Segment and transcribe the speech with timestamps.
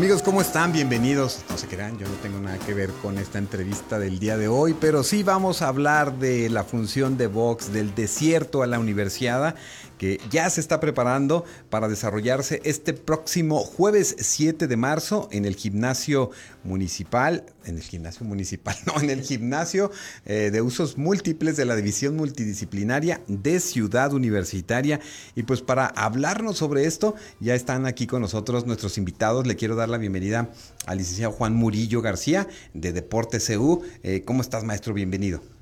[0.00, 0.72] Amigos, ¿cómo están?
[0.72, 1.44] Bienvenidos.
[1.50, 4.48] No se crean, yo no tengo nada que ver con esta entrevista del día de
[4.48, 8.78] hoy, pero sí vamos a hablar de la función de Vox, del desierto a la
[8.78, 9.56] universidad,
[10.00, 15.54] que ya se está preparando para desarrollarse este próximo jueves 7 de marzo en el
[15.56, 16.30] gimnasio
[16.64, 19.90] municipal, en el gimnasio municipal, no, en el gimnasio
[20.24, 25.00] eh, de usos múltiples de la División Multidisciplinaria de Ciudad Universitaria.
[25.34, 29.46] Y pues para hablarnos sobre esto, ya están aquí con nosotros nuestros invitados.
[29.46, 30.48] Le quiero dar la bienvenida
[30.86, 33.82] al licenciado Juan Murillo García de Deporte CU.
[34.02, 34.94] Eh, ¿Cómo estás, maestro?
[34.94, 35.59] Bienvenido.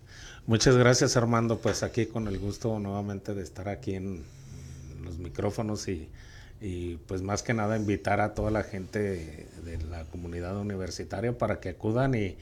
[0.48, 1.58] Muchas gracias, Armando.
[1.58, 4.24] Pues aquí con el gusto nuevamente de estar aquí en
[5.04, 6.08] los micrófonos y,
[6.62, 11.60] y pues más que nada invitar a toda la gente de la comunidad universitaria para
[11.60, 12.38] que acudan y,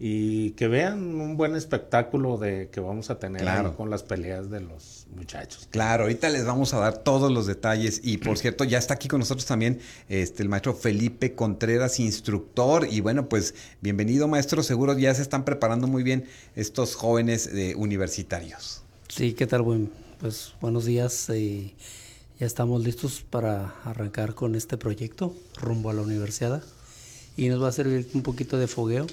[0.00, 3.44] y que vean un buen espectáculo de que vamos a tener
[3.76, 5.66] con las peleas de los muchachos.
[5.70, 9.08] Claro, ahorita les vamos a dar todos los detalles y por cierto ya está aquí
[9.08, 14.96] con nosotros también este el maestro Felipe Contreras, instructor y bueno pues bienvenido maestro, seguro
[14.96, 18.82] ya se están preparando muy bien estos jóvenes eh, universitarios.
[19.08, 19.62] Sí, ¿qué tal?
[19.62, 19.90] Buen,
[20.20, 21.28] pues buenos días.
[21.30, 21.74] Eh,
[22.38, 26.62] ya estamos listos para arrancar con este proyecto rumbo a la universidad
[27.36, 29.06] y nos va a servir un poquito de fogueo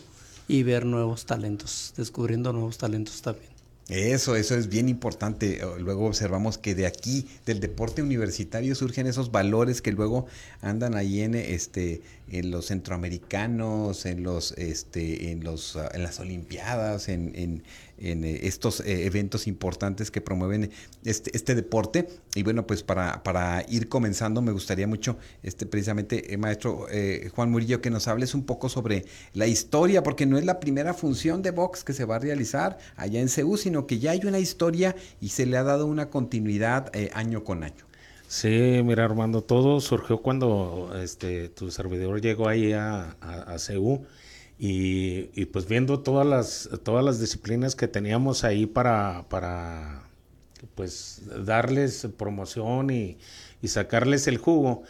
[0.48, 3.56] y ver nuevos talentos, descubriendo nuevos talentos también.
[3.88, 5.62] Eso, eso es bien importante.
[5.80, 10.26] Luego observamos que de aquí, del deporte universitario, surgen esos valores que luego
[10.62, 17.09] andan ahí en este, en los centroamericanos, en los, este, en los, en las olimpiadas,
[17.09, 17.64] en,
[17.98, 20.72] en eh, estos eh, eventos importantes que promueven
[21.04, 22.08] este, este deporte.
[22.36, 26.88] Y bueno, pues para, para ir comenzando, me gustaría mucho, este, precisamente, eh, maestro
[27.33, 30.94] Juan Murillo, que nos hables un poco sobre la historia, porque no es la primera
[30.94, 34.22] función de box que se va a realizar allá en CEU, sino que ya hay
[34.26, 37.86] una historia y se le ha dado una continuidad año con año.
[38.27, 44.05] Sí, mira Armando, todo surgió cuando este, tu servidor llegó ahí a, a, a CEU
[44.58, 50.03] y, pues viendo todas las, todas las disciplinas que teníamos ahí para, para
[50.75, 53.17] pues darles promoción y,
[53.61, 54.83] y sacarles el jugo.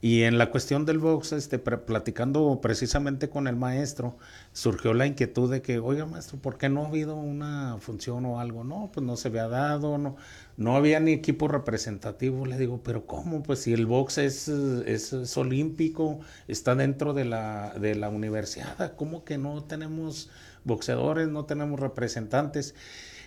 [0.00, 4.18] Y en la cuestión del box, este, platicando precisamente con el maestro,
[4.52, 8.38] surgió la inquietud de que, oiga maestro, ¿por qué no ha habido una función o
[8.38, 8.64] algo?
[8.64, 10.16] No, pues no se había dado, no,
[10.56, 12.44] no había ni equipo representativo.
[12.46, 13.42] Le digo, pero ¿cómo?
[13.42, 19.24] Pues si el box es, es, olímpico, está dentro de la, de la universidad, ¿cómo
[19.24, 20.28] que no tenemos
[20.64, 22.74] boxeadores, no tenemos representantes?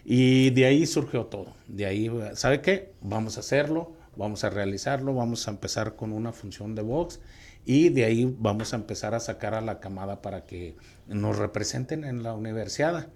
[0.04, 1.54] Y de ahí surgió todo.
[1.68, 2.94] De ahí, ¿sabe qué?
[3.02, 7.20] Vamos a hacerlo, vamos a realizarlo, vamos a empezar con una función de box
[7.66, 10.76] y de ahí vamos a empezar a sacar a la camada para que
[11.08, 13.08] nos representen en la universidad.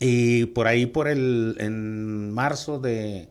[0.00, 3.28] Y por ahí, por el, en marzo de,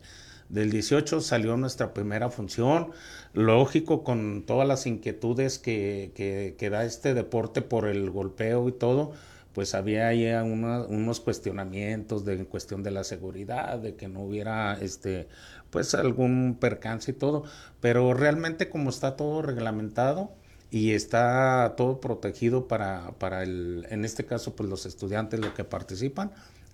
[0.48, 2.90] del 18 salió nuestra primera función,
[3.32, 9.12] lógico con todas las inquietudes que, que, da este deporte por el golpeo y todo,
[9.54, 14.74] pues había ahí unos cuestionamientos de en cuestión de la seguridad, de que no hubiera
[14.74, 15.28] este
[15.70, 17.44] pues algún percance y todo,
[17.80, 20.32] pero realmente como está todo reglamentado,
[20.74, 25.62] y está todo protegido para, para el, en este caso, pues los estudiantes los que
[25.62, 26.32] participan,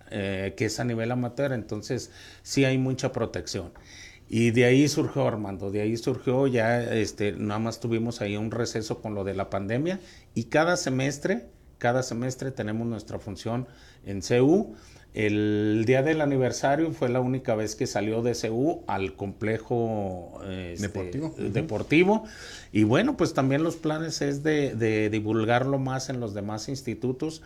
[0.09, 2.09] eh, que es a nivel amateur, entonces
[2.41, 3.71] sí hay mucha protección.
[4.27, 8.49] Y de ahí surgió Armando, de ahí surgió ya, este, nada más tuvimos ahí un
[8.49, 9.99] receso con lo de la pandemia
[10.33, 11.49] y cada semestre,
[11.81, 13.67] cada semestre tenemos nuestra función
[14.05, 14.75] en CU.
[15.15, 20.87] El día del aniversario fue la única vez que salió de CU al complejo este,
[20.87, 21.35] deportivo.
[21.37, 22.23] deportivo.
[22.71, 27.41] Y bueno, pues también los planes es de, de divulgarlo más en los demás institutos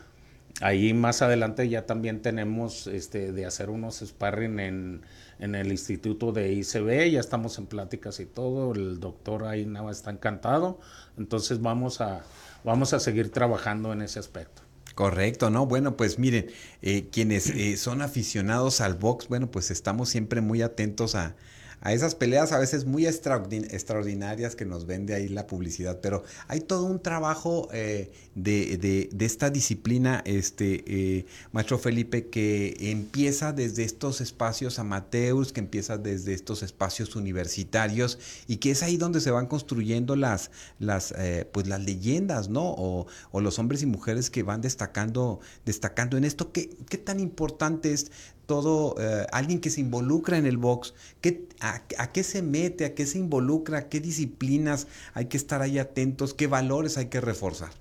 [0.62, 5.02] Ahí más adelante ya también tenemos este, de hacer unos sparring en,
[5.40, 9.92] en el instituto de ICB, ya estamos en pláticas y todo, el doctor ahí nada
[9.92, 10.80] está encantado,
[11.18, 12.24] entonces vamos a,
[12.66, 14.64] vamos a seguir trabajando en ese aspecto.
[14.96, 15.66] Correcto, ¿no?
[15.66, 16.48] Bueno, pues miren,
[16.82, 21.36] eh, quienes eh, son aficionados al box, bueno, pues estamos siempre muy atentos a,
[21.86, 26.62] a esas peleas a veces muy extraordinarias que nos vende ahí la publicidad, pero hay
[26.62, 28.78] todo un trabajo eh, de,
[29.14, 36.00] de, esta disciplina, este eh, maestro Felipe, que empieza desde estos espacios amateurs, que empieza
[36.00, 38.18] desde estos espacios universitarios
[38.48, 40.50] y que es ahí donde se van construyendo las,
[40.80, 42.64] las, eh, pues las leyendas, ¿no?
[42.64, 46.52] O, o, los hombres y mujeres que van destacando, destacando en esto.
[46.52, 48.12] ¿Qué, qué tan importante es
[48.46, 52.94] todo, eh, alguien que se involucra en el box, ¿qué, a, qué se mete, a
[52.94, 57.72] qué se involucra, qué disciplinas hay que estar ahí atentos, qué valores hay que reforzar.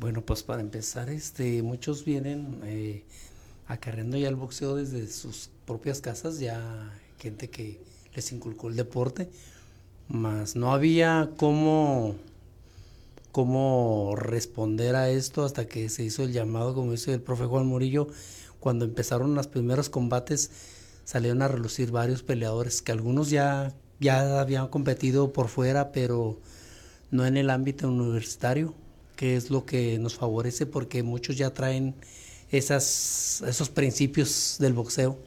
[0.00, 3.04] Bueno, pues para empezar, este, muchos vienen eh,
[3.66, 7.80] acarreando ya el boxeo desde sus propias casas, ya gente que
[8.14, 9.28] les inculcó el deporte,
[10.08, 12.14] más no había cómo,
[13.32, 17.66] cómo responder a esto hasta que se hizo el llamado, como dice el profe Juan
[17.66, 18.08] Murillo,
[18.60, 20.50] cuando empezaron los primeros combates
[21.04, 26.38] salieron a relucir varios peleadores que algunos ya, ya habían competido por fuera, pero
[27.10, 28.74] no en el ámbito universitario,
[29.16, 31.94] que es lo que nos favorece porque muchos ya traen
[32.50, 35.18] esas, esos principios del boxeo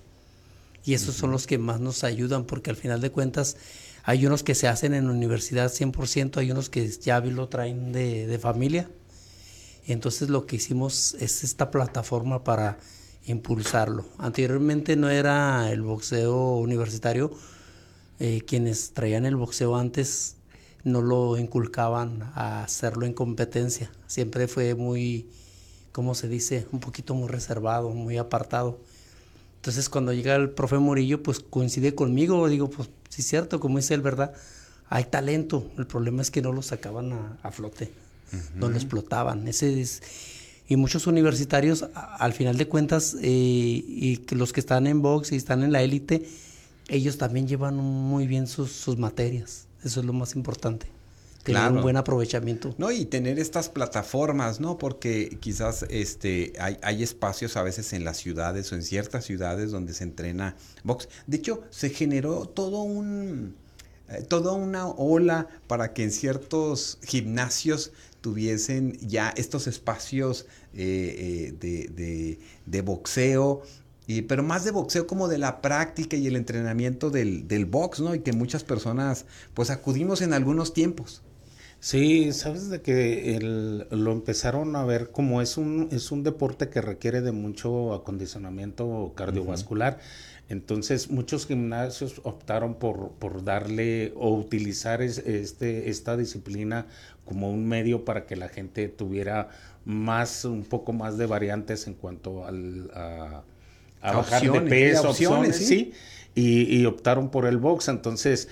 [0.83, 3.57] y esos son los que más nos ayudan porque al final de cuentas
[4.03, 8.25] hay unos que se hacen en universidad 100%, hay unos que ya lo traen de,
[8.25, 8.89] de familia.
[9.87, 12.79] Entonces lo que hicimos es esta plataforma para
[13.25, 14.05] impulsarlo.
[14.17, 17.31] Anteriormente no era el boxeo universitario,
[18.19, 20.35] eh, quienes traían el boxeo antes
[20.83, 25.27] no lo inculcaban a hacerlo en competencia, siempre fue muy,
[25.91, 26.67] ¿cómo se dice?
[26.71, 28.79] Un poquito muy reservado, muy apartado.
[29.57, 33.77] Entonces cuando llega el profe Murillo, pues coincide conmigo, digo, pues sí es cierto, como
[33.77, 34.33] dice él, ¿verdad?
[34.89, 37.91] Hay talento, el problema es que no lo sacaban a, flote,
[38.55, 39.47] no lo explotaban.
[39.47, 40.01] Ese es,
[40.71, 45.35] y muchos universitarios, al final de cuentas, eh, y los que están en box y
[45.35, 46.25] están en la élite,
[46.87, 49.67] ellos también llevan muy bien sus, materias.
[49.83, 50.87] Eso es lo más importante.
[51.43, 52.73] Tener un buen aprovechamiento.
[52.77, 54.77] No, y tener estas plataformas, ¿no?
[54.77, 59.71] Porque quizás este hay, hay espacios a veces en las ciudades o en ciertas ciudades
[59.71, 61.09] donde se entrena box.
[61.27, 63.55] De hecho, se generó todo un
[64.11, 67.91] eh, toda una ola para que en ciertos gimnasios
[68.21, 73.61] tuviesen ya estos espacios eh, eh, de, boxeo,
[74.07, 77.99] y, pero más de boxeo como de la práctica y el entrenamiento del, del box,
[77.99, 78.15] ¿no?
[78.15, 81.21] Y que muchas personas pues acudimos en algunos tiempos.
[81.81, 83.39] Sí, sabes de que
[83.89, 89.13] lo empezaron a ver como es un, es un deporte que requiere de mucho acondicionamiento
[89.15, 89.97] cardiovascular.
[90.47, 96.85] Entonces muchos gimnasios optaron por, por darle o utilizar este, esta disciplina
[97.25, 99.49] como un medio para que la gente tuviera
[99.85, 103.43] más, un poco más de variantes en cuanto al, a,
[104.01, 105.93] bajar de peso, opciones, ¿sí?
[106.33, 107.89] Y, optaron por el box.
[107.89, 108.47] Entonces,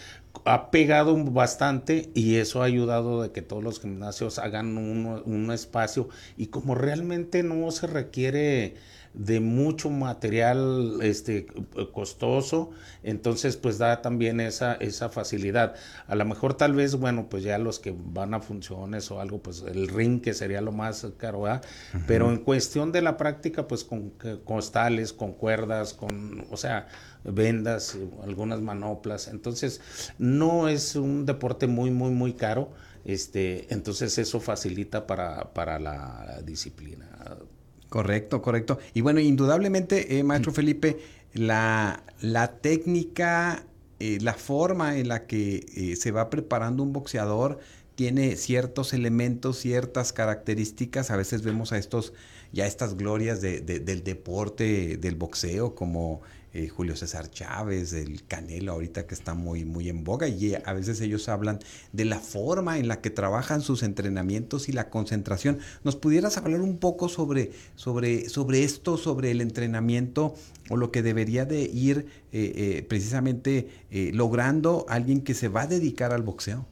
[0.46, 5.52] ha pegado bastante y eso ha ayudado de que todos los gimnasios hagan un, un
[5.52, 6.10] espacio.
[6.38, 8.76] Y como realmente no se requiere
[9.14, 11.48] de mucho material este
[11.94, 12.72] costoso,
[13.04, 15.76] entonces pues da también esa, esa facilidad.
[16.08, 19.40] A lo mejor tal vez, bueno, pues ya los que van a funciones o algo,
[19.40, 21.44] pues el ring que sería lo más caro,
[22.06, 26.88] pero en cuestión de la práctica, pues con costales, con cuerdas, con, o sea,
[27.24, 29.82] vendas, algunas manoplas, entonces
[30.18, 32.72] no es un deporte muy, muy, muy caro.
[33.06, 37.08] Este, entonces eso facilita para, para la disciplina.
[37.90, 38.78] Correcto, correcto.
[38.94, 41.00] Y bueno, indudablemente, eh, maestro Felipe,
[41.34, 43.66] la, la técnica,
[44.00, 47.60] eh, la forma en la que eh, se va preparando un boxeador
[47.96, 51.12] tiene ciertos elementos, ciertas características.
[51.12, 52.14] A veces vemos a estos,
[52.54, 56.22] ya estas glorias de, del deporte, del boxeo, como
[56.54, 60.74] eh, Julio César Chávez, el Canelo ahorita que está muy, muy en boga y a
[60.74, 61.60] veces ellos hablan
[61.94, 65.60] de la forma en la que trabajan sus entrenamientos y la concentración.
[65.84, 70.34] ¿Nos pudieras hablar un poco sobre, sobre, sobre esto, sobre el entrenamiento
[70.70, 73.70] o lo que debería de ir eh, eh, precisamente
[74.14, 76.66] logrando alguien que se va a dedicar al boxeo?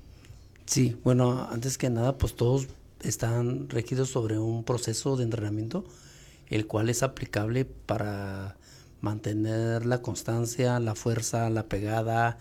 [0.66, 2.68] Sí, bueno, antes que nada, pues todos
[3.02, 5.86] están regidos sobre un proceso de entrenamiento,
[6.50, 8.58] el cual es aplicable para
[9.02, 12.38] mantener la constancia, la fuerza, la pegada,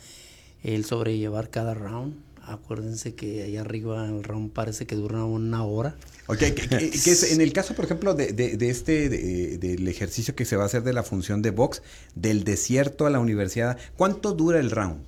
[0.62, 2.14] el sobrellevar cada round.
[2.42, 5.96] Acuérdense que ahí arriba el round parece que dura una hora.
[6.28, 10.56] Ok, que, es, en el caso, por ejemplo, de, de, este, del ejercicio que se
[10.56, 11.82] va a hacer de la función de box,
[12.14, 15.04] del desierto a la universidad, ¿cuánto dura el round?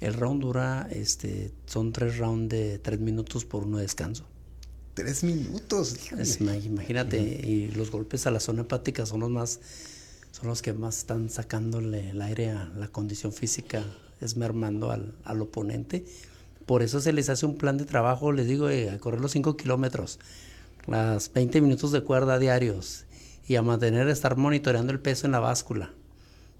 [0.00, 4.26] El round dura, este, son tres rounds de tres minutos por uno de descanso.
[4.94, 5.96] Tres minutos.
[6.64, 9.60] imagínate, y los golpes a la zona hepática son los más
[10.32, 13.84] son los que más están sacándole el aire a la condición física
[14.20, 16.04] es mermando al, al oponente.
[16.66, 19.32] Por eso se les hace un plan de trabajo, les digo, eh, a correr los
[19.32, 20.18] 5 kilómetros,
[20.86, 23.04] las 20 minutos de cuerda diarios
[23.46, 25.90] y a mantener, estar monitoreando el peso en la báscula.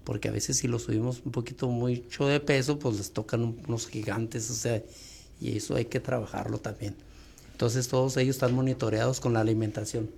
[0.03, 3.87] Porque a veces si lo subimos un poquito mucho de peso, pues les tocan unos
[3.87, 4.83] gigantes, o sea,
[5.39, 6.95] y eso hay que trabajarlo también.
[7.53, 10.09] Entonces todos ellos están monitoreados con la alimentación.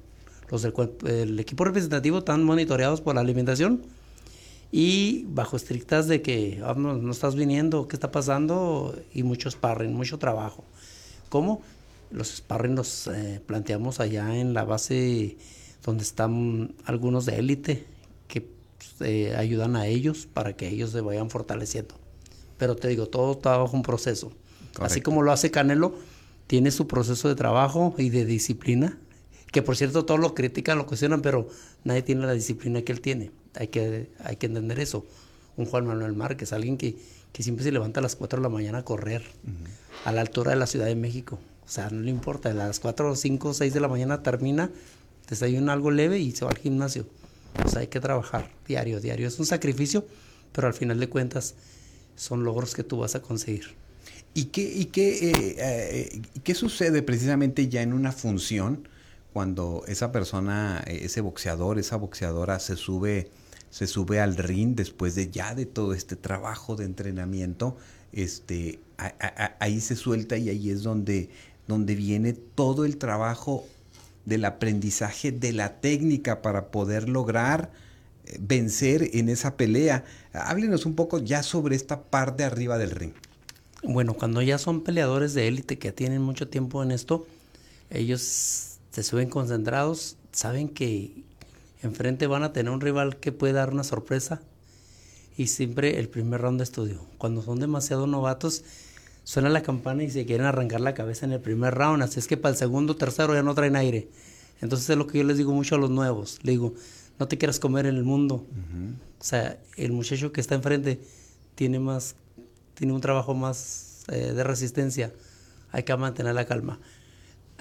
[0.51, 0.73] Los del
[1.05, 3.81] el equipo representativo están monitoreados por la alimentación
[4.71, 9.93] y bajo estrictas de que ah, no, estás viniendo, qué está pasando y mucho sparring,
[9.93, 10.63] mucho trabajo.
[11.29, 11.61] ¿Cómo?
[12.11, 15.37] Los sparring los eh, planteamos allá en la base
[15.83, 17.85] donde están algunos de élite
[18.27, 21.95] que pues, eh, ayudan a ellos para que ellos se vayan fortaleciendo.
[22.57, 24.31] Pero te digo, todo está bajo un proceso.
[24.79, 25.95] Así como lo hace Canelo,
[26.47, 28.97] tiene su proceso de trabajo y de disciplina,
[29.55, 31.47] que por cierto todos lo critican, lo cuestionan, pero
[31.85, 33.31] nadie tiene la disciplina que él tiene.
[33.53, 35.05] Hay que, hay que entender eso.
[35.55, 36.97] Un Juan Manuel Márquez, alguien que,
[37.31, 39.23] que siempre se levanta a las 4 de la mañana a correr,
[40.03, 41.39] a la altura de la Ciudad de México.
[41.65, 44.71] O sea, no le importa, a las 4, 5, 6 de la mañana termina,
[45.29, 47.07] desayuna algo leve y se va al gimnasio.
[47.63, 49.25] O sea, hay que trabajar diario, diario.
[49.25, 50.05] Es un sacrificio,
[50.51, 51.55] pero al final de cuentas
[52.17, 53.67] son logros que tú vas a conseguir.
[54.33, 58.89] ¿Y qué, y qué, eh, eh, qué sucede precisamente ya en una función
[59.35, 63.31] cuando esa persona, ese boxeador, esa boxeadora se sube,
[63.69, 67.75] se sube al ring después de ya de todo este trabajo de entrenamiento?
[68.13, 68.79] Este,
[69.59, 71.31] ahí se suelta y ahí es donde,
[71.67, 73.65] donde viene todo el trabajo
[74.23, 77.73] del aprendizaje de la técnica para poder lograr
[78.27, 80.05] eh, vencer en esa pelea.
[80.31, 83.11] Háblenos un poco ya sobre esta parte arriba del ring.
[83.83, 87.27] Bueno, cuando ya son peleadores de élite que tienen mucho tiempo en esto,
[87.89, 91.25] ellos se suben concentrados, saben que
[91.81, 94.41] enfrente van a tener un rival que puede dar una sorpresa
[95.35, 97.05] y siempre el primer round de estudio.
[97.17, 98.63] Cuando son demasiado novatos,
[99.25, 102.27] suena la campana y se quieren arrancar la cabeza en el primer round, así es
[102.27, 104.07] que para el segundo, tercero ya no traen aire.
[104.61, 106.73] Entonces es lo que yo les digo mucho a los nuevos, le digo,
[107.19, 108.45] no te quieras comer en el mundo.
[109.19, 111.01] O sea, el muchacho que está enfrente
[111.55, 112.15] tiene más
[112.75, 115.11] tiene un trabajo más eh, de resistencia,
[115.73, 116.79] hay que mantener la calma.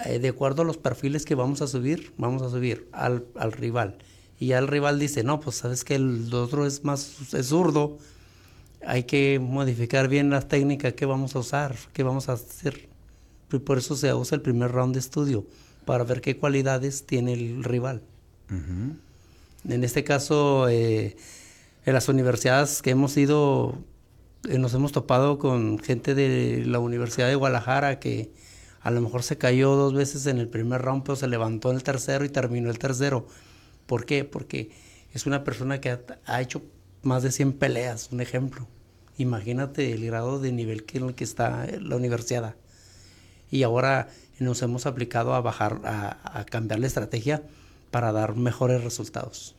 [0.03, 3.51] Eh, de acuerdo a los perfiles que vamos a subir, vamos a subir al, al
[3.51, 3.97] rival.
[4.39, 7.97] Y ya el rival dice, no, pues sabes que el otro es más es zurdo,
[8.85, 12.89] hay que modificar bien las técnicas que vamos a usar, qué vamos a hacer.
[13.51, 15.45] Y por eso se usa el primer round de estudio,
[15.85, 18.01] para ver qué cualidades tiene el rival.
[18.49, 21.15] En este caso, eh,
[21.85, 23.77] en las universidades que hemos ido
[24.47, 28.29] eh, nos hemos topado con gente de la Universidad de Guadalajara que
[28.85, 31.77] a lo mejor se cayó dos veces en el primer round, pero se levantó en
[31.77, 33.25] el tercero y terminó el tercero.
[33.87, 34.25] ¿Por qué?
[34.25, 34.69] Porque
[35.11, 36.61] es una persona que ha, hecho
[37.01, 38.67] más de 100 peleas, un ejemplo.
[39.17, 42.53] Imagínate el grado de nivel que en el que está la universidad.
[43.49, 47.41] Y ahora nos hemos aplicado a bajar, a cambiar la estrategia
[47.89, 49.55] para dar mejores resultados.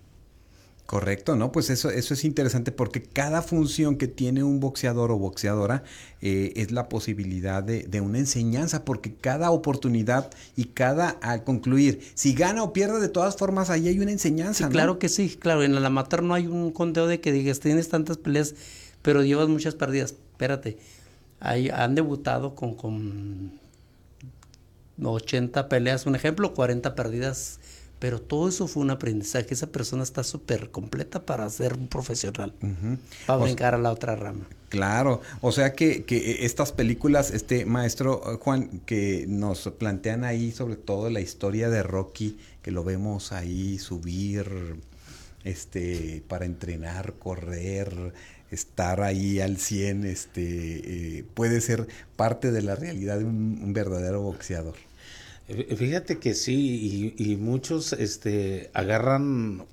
[0.87, 1.51] Correcto, ¿no?
[1.51, 5.83] Pues eso, eso es interesante porque cada función que tiene un boxeador o boxeadora
[6.23, 12.35] eh, es la posibilidad de, una enseñanza, porque cada oportunidad y cada al concluir, si
[12.35, 14.67] gana o pierde, de todas formas ahí hay una enseñanza.
[14.67, 17.59] Sí, claro que sí, claro, en la amateur no hay un conteo de que digas,
[17.59, 18.55] tienes tantas peleas,
[19.03, 20.13] pero llevas muchas pérdidas.
[20.13, 20.79] Espérate,
[21.41, 23.59] hay, han debutado con, con
[25.03, 27.59] 80 peleas, un ejemplo, 40 perdidas
[27.99, 29.55] pero todo eso fue un aprendizaje.
[29.55, 32.53] Esa persona está súper completa para ser un profesional,
[33.27, 34.47] para brincar a la otra rama.
[34.69, 40.51] Claro, o sea que, que, estas películas, este maestro eh, Juan, que nos plantean ahí
[40.51, 44.77] sobre todo la historia de Rocky, que lo vemos ahí subir,
[45.45, 48.13] este, para entrenar, correr,
[48.51, 51.87] estar ahí al 100, este, eh, puede ser
[52.17, 54.75] parte de la realidad de un verdadero boxeador.
[55.49, 59.65] Fíjate que sí, y, muchos este, agarran,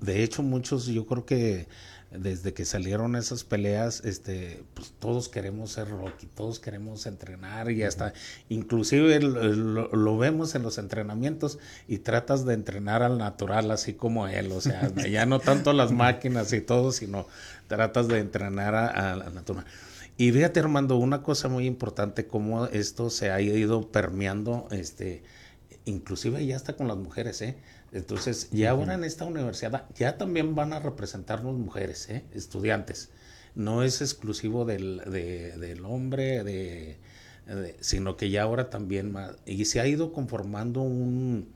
[0.00, 1.68] de hecho muchos yo creo que
[2.10, 7.82] desde que salieron esas peleas, este, pues todos queremos ser Rocky, todos queremos entrenar y
[7.82, 8.12] hasta,
[8.50, 11.58] inclusive lo, vemos en los entrenamientos
[11.88, 15.92] y tratas de entrenar al natural así como él, o sea, ya no tanto las
[15.92, 17.26] máquinas y todo, sino
[17.68, 19.64] tratas de entrenar al natural.
[20.16, 25.22] Y fíjate, Armando, una cosa muy importante, cómo esto se ha ido permeando, este,
[25.84, 27.56] inclusive ya está con las mujeres, ¿eh?
[27.92, 32.24] Entonces, ya ahora en esta universidad, ya también van a representarnos mujeres, ¿eh?
[32.32, 33.10] Estudiantes.
[33.54, 36.98] No es exclusivo del, del hombre, de,
[37.80, 39.36] sino que ya ahora también más.
[39.44, 41.52] Y se ha ido conformando un,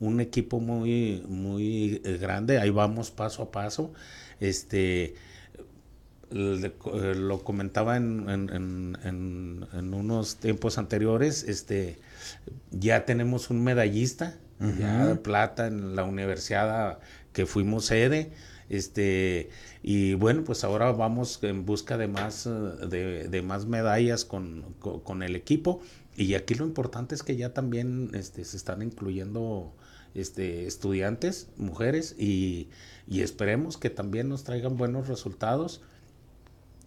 [0.00, 3.92] un equipo muy, muy eh, grande, ahí vamos paso a paso.
[4.40, 5.14] Este
[6.34, 8.50] lo comentaba en, en,
[9.04, 11.98] en, en, unos tiempos anteriores, este,
[12.72, 14.36] ya tenemos un medallista,
[14.78, 16.98] ya de plata en la universidad
[17.32, 18.32] que fuimos sede,
[18.68, 19.50] este,
[19.82, 25.22] y bueno, pues ahora vamos en busca de más, de, de más medallas con, con,
[25.22, 25.82] el equipo,
[26.16, 29.72] y aquí lo importante es que ya también este, se están incluyendo
[30.14, 32.70] este, estudiantes, mujeres, y,
[33.06, 35.82] y esperemos que también nos traigan buenos resultados.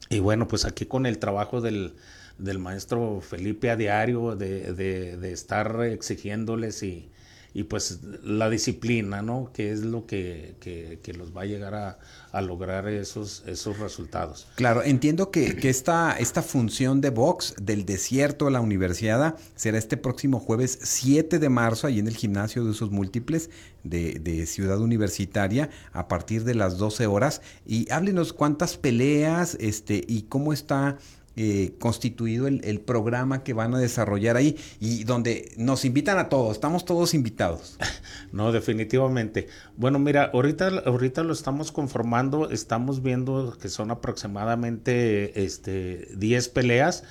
[0.09, 1.95] Y bueno, pues aquí con el trabajo del,
[2.37, 7.09] del maestro Felipe a diario, de, de, de estar exigiéndoles y,
[7.53, 9.51] y pues la disciplina, ¿no?
[9.53, 11.99] Que es lo que, que, los va a llegar a,
[12.31, 14.47] a, lograr esos, esos resultados.
[14.55, 19.77] Claro, entiendo que, que esta, esta función de box del desierto a la universidad será
[19.77, 23.49] este próximo jueves 7 de marzo, ahí en el gimnasio de usos múltiples
[23.83, 27.41] de, de Ciudad Universitaria, a partir de las 12 horas.
[27.65, 30.97] Y háblenos cuántas peleas este, y cómo está
[31.39, 36.53] eh, constituido el, programa que van a desarrollar ahí y donde nos invitan a todos,
[36.53, 37.77] estamos todos invitados.
[38.34, 39.48] No, definitivamente.
[39.77, 47.03] Bueno, mira, ahorita, ahorita lo estamos conformando, estamos viendo que son aproximadamente este, 10 peleas.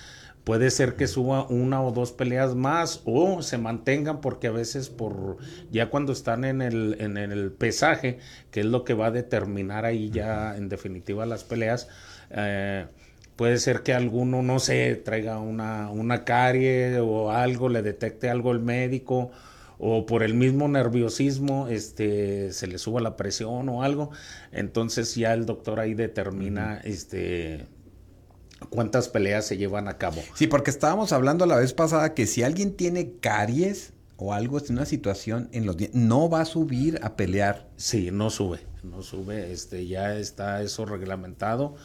[0.45, 4.91] Puede ser que suba una o dos peleas más o se mantengan porque a veces
[4.91, 5.39] por
[5.71, 8.19] ya cuando están en el, en el pesaje,
[8.51, 11.89] que es lo que va a determinar ahí ya en definitiva las peleas,
[12.31, 12.87] eh,
[13.37, 18.53] Puede ser que alguno, no sé, traiga una, una carie o algo, le detecte algo
[18.53, 19.31] el médico
[19.79, 24.11] o por el mismo nerviosismo este, se le suba la presión o algo.
[24.53, 27.67] Entonces ya el doctor ahí determina este,
[28.71, 30.23] cuántas peleas se llevan a cabo.
[30.35, 34.73] Sí, porque estábamos hablando la vez pasada que si alguien tiene caries o algo, en
[34.73, 37.69] una situación en los dientes, no va a subir a pelear.
[37.77, 41.77] Sí, no sube, no sube, este, ya está eso reglamentado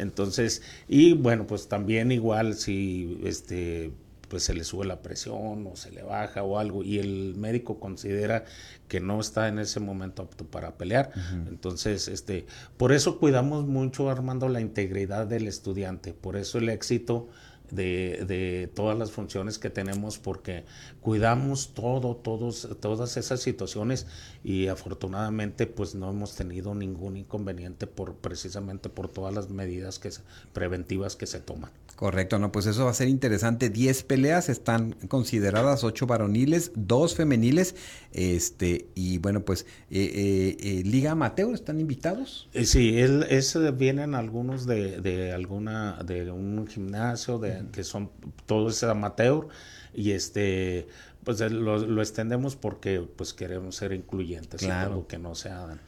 [0.00, 3.92] entonces, y bueno, pues también igual si este
[4.30, 7.80] pues se le sube la presión o se le baja o algo y el médico
[7.80, 8.44] considera
[8.86, 11.10] que no está en ese momento apto para pelear.
[11.48, 17.28] Entonces, este, por eso cuidamos mucho Armando la integridad del estudiante, por eso el éxito
[17.72, 20.64] de, de, todas las funciones que tenemos porque
[21.00, 24.06] cuidamos todo, todos, todas esas situaciones
[24.44, 30.10] y afortunadamente pues no hemos tenido ningún inconveniente por precisamente por todas las medidas que
[30.52, 31.70] preventivas que se toman.
[32.00, 33.68] Correcto, no, pues eso va a ser interesante.
[33.68, 37.74] 10 peleas están consideradas, 8 varoniles, 2 femeniles,
[38.14, 42.48] este, y bueno, pues, eh, eh, eh, Liga Amateur, ¿están invitados?
[42.64, 43.26] sí, él,
[43.76, 48.10] vienen algunos de, de, alguna, de un gimnasio, de, que son,
[48.46, 49.48] todo es amateur,
[50.00, 50.88] y este,
[51.24, 55.06] pues lo, lo extendemos porque pues queremos ser incluyentes, claro.
[55.06, 55.78] que no sea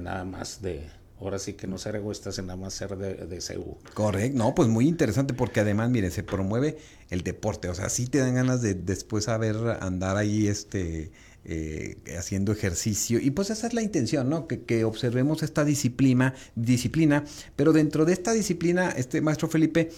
[0.00, 0.88] nada más de
[1.20, 3.78] ahora sí que no ser egoístas en nada más ser de, de CEU.
[3.94, 6.78] Correcto, no, pues muy interesante porque además, miren, se promueve
[7.10, 11.12] el deporte, o sea, sí te dan ganas de después saber andar ahí, este,
[11.44, 14.46] eh, haciendo ejercicio y pues esa es la intención, ¿no?
[14.46, 17.24] Que, que, observemos esta disciplina, disciplina,
[17.56, 19.90] pero dentro de esta disciplina, este maestro Felipe,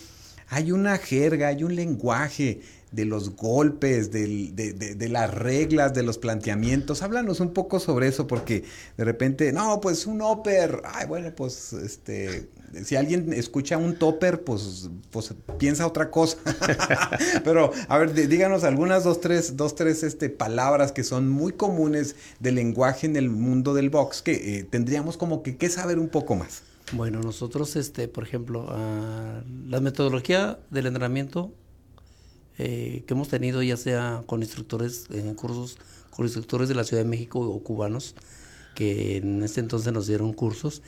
[0.48, 2.60] hay una jerga, hay un lenguaje,
[2.94, 7.02] de los golpes, de, de, las reglas, de los planteamientos.
[7.02, 8.64] Háblanos un poco sobre eso, porque
[8.96, 12.48] de repente, no, pues un upper, ay, bueno, pues este,
[12.84, 16.38] si alguien escucha un topper, pues, pues piensa otra cosa.
[17.44, 22.14] Pero, a ver, díganos algunas dos, tres, dos, tres este, palabras que son muy comunes
[22.38, 26.08] del lenguaje en el mundo del box, que eh, tendríamos como que, que saber un
[26.08, 26.62] poco más.
[26.92, 31.50] Bueno, nosotros, este, por ejemplo, uh, la metodología del entrenamiento
[32.58, 35.78] eh, que hemos tenido, ya sea con instructores en cursos,
[36.10, 38.14] con instructores de la Ciudad de México o cubanos,
[38.74, 40.82] que en ese entonces nos dieron cursos.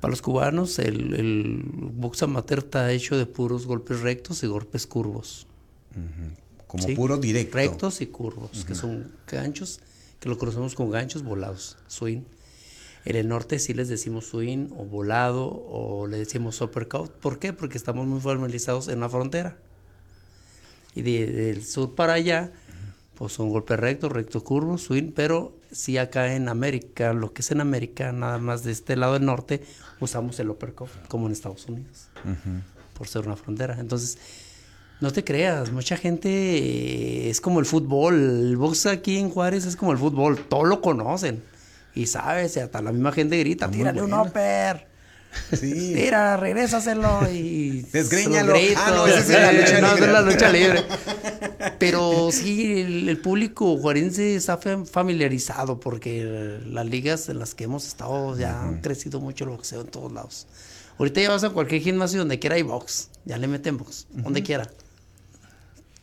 [0.00, 4.86] Para los cubanos, el, el box amateur está hecho de puros golpes rectos y golpes
[4.86, 5.46] curvos.
[6.66, 7.56] Como puro directo.
[7.56, 9.80] Rectos y curvos, que son ganchos,
[10.20, 12.22] que lo conocemos como ganchos volados, swing.
[13.04, 17.10] En el norte sí les decimos swing o volado o le decimos uppercut.
[17.10, 17.52] ¿Por qué?
[17.52, 19.56] Porque estamos muy formalizados en la frontera.
[20.94, 22.52] Y del sur para allá,
[23.14, 27.50] pues son golpes rectos, rectos curvos, swing, pero si acá en América, lo que es
[27.50, 29.62] en América, nada más de este lado del norte,
[30.00, 32.08] usamos el uppercut, como en Estados Unidos,
[32.94, 33.78] por ser una frontera.
[33.78, 34.18] Entonces,
[35.00, 39.64] no te creas, mucha gente eh, es como el fútbol, el box aquí en Juárez
[39.64, 41.42] es como el fútbol, todos lo conocen.
[41.94, 44.89] Y sabes, hasta la misma gente grita, tírale un upper.
[45.52, 45.94] Sí.
[45.94, 47.82] Tira, regrésaselo y.
[47.92, 48.54] Desgreñalo.
[48.76, 49.80] Ah, no, esa es la lucha libre.
[49.80, 50.84] No, es la lucha libre.
[51.78, 58.36] Pero sí, el, público juarense está familiarizado porque las ligas en las que hemos estado
[58.38, 60.46] ya han crecido mucho el boxeo en todos lados.
[60.98, 63.10] Ahorita ya vas a cualquier gimnasio donde quiera hay box.
[63.24, 64.06] Ya le meten box.
[64.10, 64.70] Donde quiera.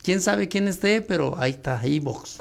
[0.04, 2.40] Quién sabe quién esté, pero ahí está, hay box.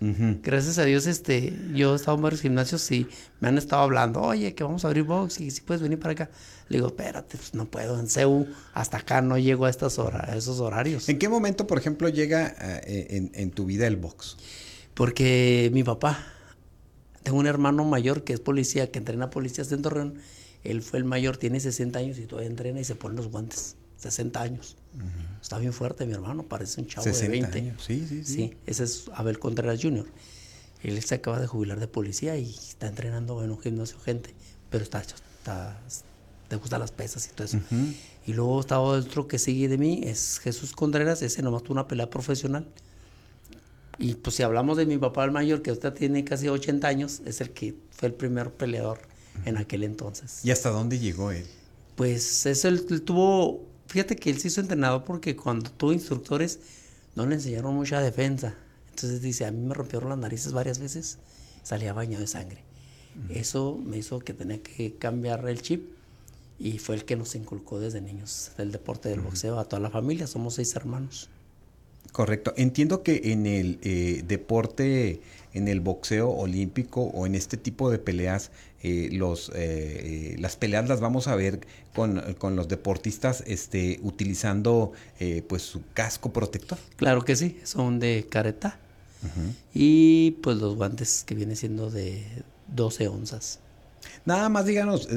[0.00, 3.06] Gracias a Dios, este, yo he estado en varios gimnasios y
[3.40, 6.12] me han estado hablando, oye, que vamos a abrir box y si puedes venir para
[6.12, 6.30] acá.
[6.68, 10.30] Le digo, espérate, pues no puedo, en CEU hasta acá no llego a, estas horas,
[10.30, 11.06] a esos horarios.
[11.10, 12.54] ¿En qué momento, por ejemplo, llega
[12.86, 14.38] eh, en, en, tu vida el box?
[14.94, 16.24] Porque mi papá,
[17.22, 20.14] tengo un hermano mayor que es policía, que entrena policías en Torreón,
[20.64, 23.76] él fue el mayor, tiene 60 años y todavía entrena y se pone los guantes,
[23.98, 24.76] 60 años.
[25.40, 27.58] Está bien fuerte mi hermano, parece un chavo de 20.
[27.58, 27.84] Años.
[27.84, 28.56] Sí, sí, sí, sí.
[28.66, 30.06] ese es Abel Contreras Jr.
[30.82, 34.34] Él se acaba de jubilar de policía y está entrenando en un gimnasio gente,
[34.70, 35.78] pero está, está
[36.50, 37.60] te gustan las pesas y todo eso.
[38.26, 41.86] Y luego está otro que sigue de mí, es Jesús Contreras, ese nomás tuvo una
[41.86, 42.66] pelea profesional.
[43.98, 47.22] Y pues si hablamos de mi papá el mayor, que usted tiene casi 80 años,
[47.24, 48.98] es el que fue el primer peleador
[49.44, 50.44] en aquel entonces.
[50.44, 51.46] ¿Y hasta dónde llegó él?
[51.94, 56.60] Pues eso él tuvo Fíjate que él se hizo entrenado porque cuando tuvo instructores
[57.16, 58.54] no le enseñaron mucha defensa.
[58.90, 61.18] Entonces dice, a mí me rompieron las narices varias veces,
[61.64, 62.62] salía bañado de sangre.
[63.30, 65.90] Eso me hizo que tenía que cambiar el chip
[66.60, 69.90] y fue el que nos inculcó desde niños el deporte del boxeo a toda la
[69.90, 70.28] familia.
[70.28, 71.28] Somos seis hermanos.
[72.12, 72.54] Correcto.
[72.56, 75.20] Entiendo que en el eh, deporte,
[75.52, 80.88] en el boxeo olímpico o en este tipo de peleas, eh, los, eh, las peleas
[80.88, 81.60] las vamos a ver
[81.94, 84.92] con, los deportistas este, utilizando
[85.48, 86.78] pues su casco protector.
[86.96, 88.78] Claro que sí, son de careta.
[89.74, 92.24] Y pues los guantes que vienen siendo de
[92.74, 93.58] 12 onzas.
[94.24, 95.08] Nada más díganos,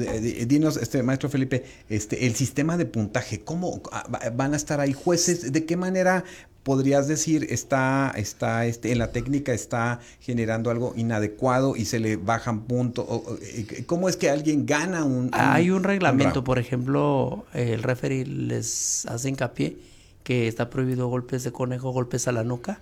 [0.46, 4.92] dinos, este maestro Felipe, este, el sistema de puntaje, ¿cómo ah, van a estar ahí
[4.92, 5.52] jueces?
[5.52, 6.24] ¿De qué manera
[6.64, 12.16] podrías decir está, está este, en la técnica está generando algo inadecuado y se le
[12.16, 13.06] bajan puntos?
[13.42, 15.30] Eh, ¿Cómo es que alguien gana un...
[15.32, 19.76] Hay un reglamento, por ejemplo, el referee les hace hincapié
[20.24, 22.80] que está prohibido golpes de conejo, golpes a la nuca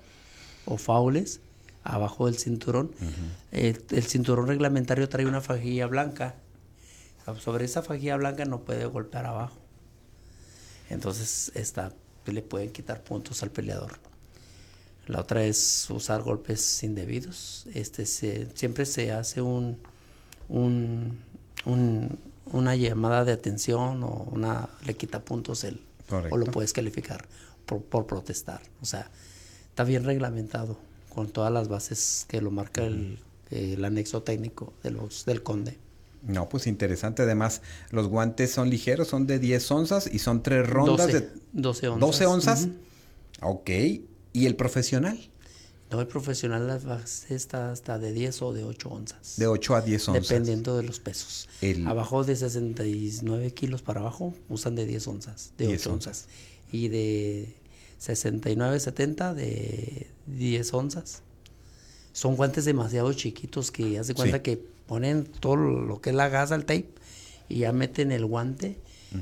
[0.64, 1.40] o faules
[1.82, 2.92] abajo del cinturón.
[3.50, 6.36] el, el, cinturón reglamentario trae una fajilla blanca.
[7.40, 9.56] Sobre esa fajilla blanca no puede golpear abajo.
[10.88, 11.92] Entonces está
[12.24, 13.98] que le pueden quitar puntos al peleador.
[15.06, 17.66] La otra es usar golpes indebidos.
[17.74, 19.78] Este se, siempre se hace un,
[20.48, 21.18] un,
[22.46, 25.80] una llamada de atención o una le quita puntos él
[26.30, 27.24] o lo puedes calificar
[27.66, 28.60] por, protestar.
[28.80, 29.10] O sea,
[29.70, 30.76] está bien reglamentado
[31.08, 33.18] con todas las bases que lo marca el,
[33.50, 35.78] el anexo técnico de los, del conde.
[36.22, 37.22] No, pues interesante.
[37.22, 41.88] Además, los guantes son ligeros, son de 10 onzas y son tres rondas de 12
[41.88, 42.00] onzas.
[42.00, 42.68] 12 onzas.
[43.40, 43.70] Ok.
[44.32, 45.18] ¿Y el profesional?
[45.90, 46.80] No, el profesional
[47.28, 49.34] está hasta de 10 o de 8 onzas.
[49.36, 50.28] De 8 a 10 onzas.
[50.28, 51.48] Dependiendo de los pesos.
[51.86, 56.28] Abajo de 69 kilos para abajo usan de 10 onzas, de 8 onzas.
[56.70, 57.54] Y de
[57.98, 61.22] 69, 70 de 10 onzas.
[62.12, 66.54] Son guantes demasiado chiquitos que hace cuenta que ponen todo lo que es la gasa,
[66.54, 66.88] el tape,
[67.48, 68.78] y ya meten el guante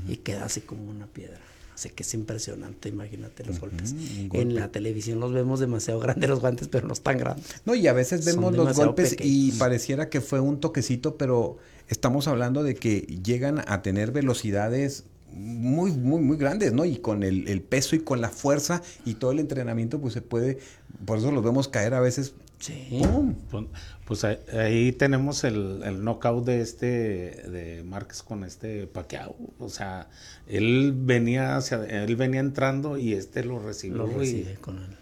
[0.07, 1.39] y queda así como una piedra.
[1.73, 3.95] Así que es impresionante, imagínate los golpes.
[4.33, 7.45] En la televisión los vemos demasiado grandes los guantes, pero no están grandes.
[7.65, 12.27] No, y a veces vemos los golpes y pareciera que fue un toquecito, pero estamos
[12.27, 16.85] hablando de que llegan a tener velocidades muy, muy, muy grandes, ¿no?
[16.85, 20.21] Y con el, el, peso y con la fuerza y todo el entrenamiento, pues se
[20.21, 20.59] puede,
[21.05, 22.33] por eso los vemos caer a veces.
[22.59, 23.01] Sí.
[23.49, 23.65] Pues,
[24.11, 29.37] pues ahí, tenemos el, el, knockout de este, de Márquez con este Pacquiao.
[29.57, 30.09] O sea,
[30.47, 33.99] él venía hacia, él venía entrando y este lo recibió.
[33.99, 34.97] Lo recibe con él.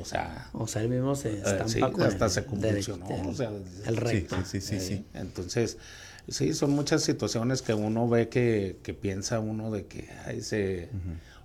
[0.00, 0.48] o sea.
[0.54, 3.06] O sea, él mismo se eh, estampa hasta se convulsionó.
[3.28, 3.52] o sea,
[3.86, 4.38] el recto.
[4.44, 5.04] Sí, sí, sí, sí.
[5.14, 5.78] Entonces,
[6.26, 10.88] Sí, son muchas situaciones que uno ve que, piensa uno de que ay, se...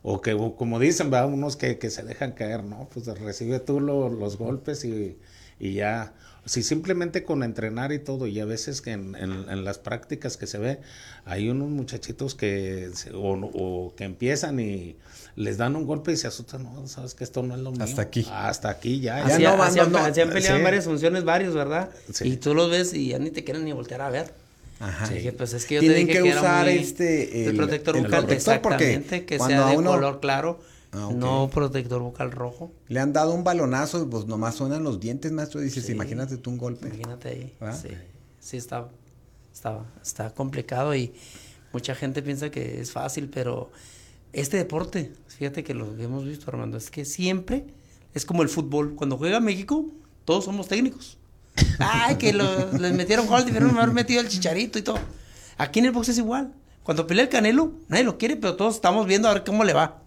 [0.02, 2.90] O que, como dicen, va unos que, se dejan caer, ¿no?
[2.92, 5.18] Pues recibe tú los golpes y,
[5.60, 6.16] ya...
[6.46, 10.58] Si simplemente con entrenar y todo, y a veces que en, las prácticas que se
[10.58, 10.80] ve,
[11.26, 14.96] hay unos muchachitos que o, que empiezan y
[15.36, 17.84] les dan un golpe y se asustan, no, sabes que esto no es lo mío.
[17.84, 18.26] Hasta aquí.
[18.32, 19.38] hasta aquí ya.
[19.38, 21.90] ya no, hacían, peleado varias funciones, varios, ¿verdad?
[22.22, 24.34] Y tú los ves y ya ni te quieren ni voltear a ver.
[24.80, 25.10] Ajá.
[25.38, 29.38] pues es que yo Tienen te dije que, usar este el, protector bucal exactamente que
[29.38, 32.72] sea de color claro ah, no protector bucal rojo.
[32.88, 36.58] Le han dado un balonazo pues nomás suenan los dientes maestro dices imagínate tú un
[36.58, 36.88] golpe.
[36.88, 37.90] Imagínate ahí sí.
[38.40, 38.88] Sí está
[39.54, 41.14] está está complicado y
[41.74, 43.72] mucha gente piensa que es fácil pero
[44.34, 47.66] este deporte fíjate que lo que hemos visto Armando es que siempre
[48.14, 48.96] es como el fútbol.
[48.96, 49.86] Cuando juega México
[50.26, 51.18] todos somos técnicos.
[51.80, 55.00] Ay, que les metieron gol, debieron haber metido el chicharito y todo.
[55.58, 56.54] Aquí en el box es igual.
[56.84, 59.74] Cuando pelea el Canelo, nadie lo quiere, pero todos estamos viendo a ver cómo le
[59.74, 59.99] va.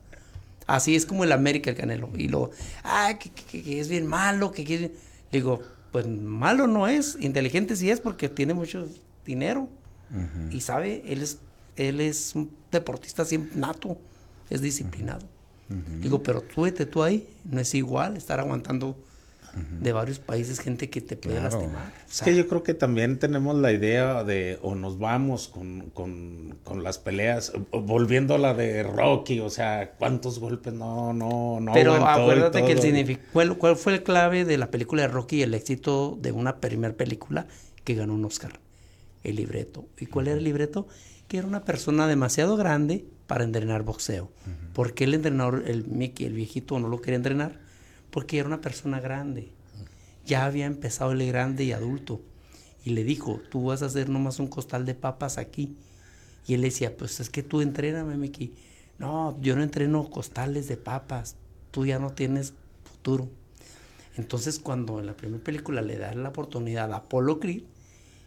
[0.67, 2.11] Así es como el América el Canelo.
[2.17, 2.51] Y lo,
[2.85, 4.93] ah, que, que- que es bien malo, que, que-
[5.31, 5.61] Digo,
[5.93, 8.87] pues malo no es, inteligente sí es porque tiene mucho
[9.27, 9.69] dinero.
[10.51, 11.39] Y sabe, él es,
[11.77, 13.97] él es un deportista siempre nato,
[14.51, 15.27] es disciplinado.
[16.03, 18.95] Digo, pero tú vete tú ahí, no es igual estar aguantando
[19.81, 21.59] de varios países gente que te puede Claro.
[21.59, 21.93] lastimar.
[22.07, 25.91] O Es que yo creo que también tenemos la idea de o nos vamos con,
[25.91, 31.61] con- con las peleas, volviendo a la de Rocky, o sea, cuántos golpes, no, no,
[31.61, 31.73] no.
[31.73, 32.87] Pero acuérdate que el todo.
[32.89, 36.33] signific- ¿cuál, cuál fue el clave de la película de Rocky y el éxito de
[36.33, 37.47] una primera película
[37.85, 38.59] que ganó un Oscar?
[39.23, 39.85] El libreto.
[40.01, 40.89] ¿Y cuál era el libreto?
[41.29, 44.31] Que era una persona demasiado grande para entrenar boxeo.
[44.73, 47.61] ¿Por qué el entrenador, el Mickey, el viejito, no lo quería entrenar?
[48.13, 49.51] Porque era una persona grande.
[50.25, 52.21] Ya había empezado el grande y adulto.
[52.85, 55.77] Y le dijo, tú vas a hacer nomás un costal de papas aquí.
[56.47, 58.55] Y él decía, pues es que tú entréname, Mickey.
[58.99, 61.35] No, yo no entreno costales de papas.
[61.73, 63.29] Tú ya no tienes futuro.
[64.17, 67.63] Entonces, cuando en la primera película le dan la oportunidad a Apollo Creed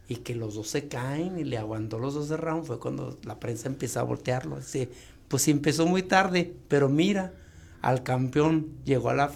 [0.07, 3.17] y que los dos se caen y le aguantó los dos de round, fue cuando
[3.23, 4.57] la prensa empieza a voltearlo.
[4.57, 4.89] Dice,
[5.27, 7.33] pues sí empezó muy tarde, pero mira,
[7.81, 9.31] al campeón llegó a la,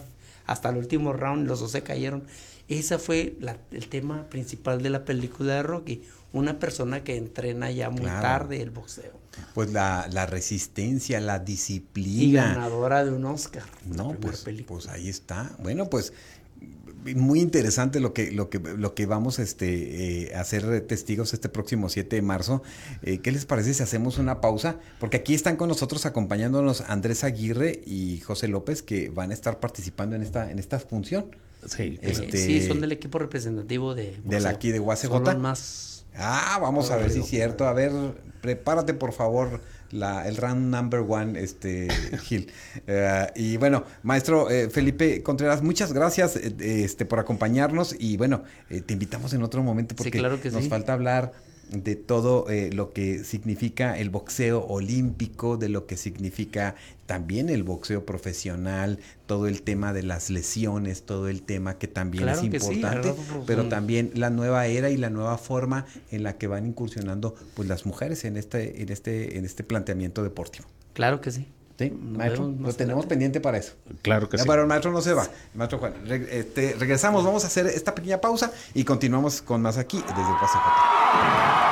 [0.52, 2.24] hasta el último round y los dos se cayeron.
[2.68, 6.04] Ese fue la- el tema principal de la película de Rocky.
[6.34, 8.22] Una persona que entrena ya muy Claro.
[8.22, 9.14] tarde el boxeo.
[9.56, 12.54] Pues la, la resistencia, la Y disciplina.
[12.54, 13.64] ganadora de un Oscar.
[13.86, 14.68] No, primera pues, película.
[14.82, 15.50] pues ahí está.
[15.60, 16.14] Bueno, pues
[17.16, 21.50] muy interesante lo que, lo que, lo que vamos este, eh, a hacer testigos este
[21.50, 22.62] próximo 7 de marzo.
[23.04, 24.78] Eh, ¿Qué les parece si hacemos una pausa?
[25.00, 29.60] Porque aquí están con nosotros acompañándonos Andrés Aguirre y José López, que van a estar
[29.60, 31.36] participando en esta, en esta función.
[31.66, 34.50] Sí, Eh, este- sí, son del equipo representativo de Del boxeo.
[34.50, 35.36] aquí de UACJ.
[35.38, 37.68] Más Ah, vamos a ver si es cierto.
[37.68, 37.92] A ver,
[38.42, 41.88] prepárate por favor la, el round number one, este,
[42.24, 42.52] Gil.
[42.88, 48.44] Eh, y bueno, maestro eh, Felipe Contreras, muchas gracias eh, este, por acompañarnos y bueno,
[48.70, 50.70] eh, te invitamos en otro momento porque claro que nos sí.
[50.70, 51.34] falta hablar
[51.70, 57.64] de todo eh, lo que significa el boxeo olímpico, de lo que significa también el
[57.64, 62.50] boxeo profesional, todo el tema de las lesiones, todo el tema que también Claro es
[62.50, 63.14] que importante,
[63.46, 67.68] pero también la nueva era y la nueva forma en la que van incursionando pues
[67.68, 70.68] las mujeres en este en este en este planteamiento deportivo.
[70.94, 71.48] Claro que sí.
[71.80, 73.08] Sí, Nos maestro, lo tenemos adelante.
[73.08, 73.72] pendiente para eso.
[74.02, 74.50] Claro que Ya, sí.
[74.50, 75.26] Pero el maestro no se va.
[75.56, 79.78] Maestro Juan, re- este, regresamos, vamos a hacer esta pequeña pausa y continuamos con más
[79.78, 81.69] aquí desde UACJ.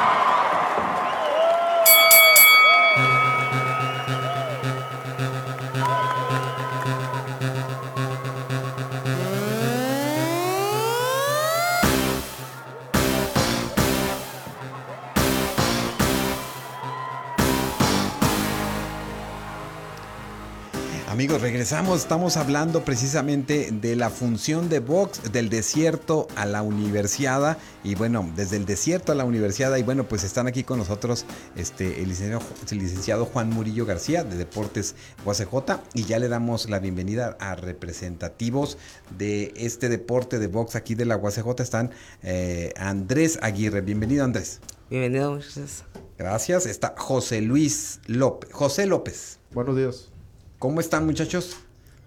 [21.28, 22.00] Amigos, regresamos.
[22.00, 27.58] Estamos hablando precisamente de la función de box del desierto a la universidad.
[27.84, 29.76] Y bueno, desde el desierto a la universidad.
[29.76, 31.26] Y bueno, pues están aquí con nosotros
[31.58, 35.82] este, el, licenciado, el licenciado Juan Murillo García de Deportes UACJ.
[35.94, 38.78] Y ya le damos la bienvenida a representativos
[39.18, 41.60] de este deporte de box aquí de la UACJ.
[41.60, 41.92] Están
[42.24, 43.82] eh, Andrés Aguirre.
[43.82, 44.62] Bienvenido, Andrés.
[44.90, 45.84] Bienvenido, muchas gracias.
[46.18, 46.66] Gracias.
[46.68, 48.50] Está José Luis López.
[48.54, 49.40] José López.
[49.52, 50.17] Buenos días.
[50.60, 51.58] ¿Cómo están, muchachos?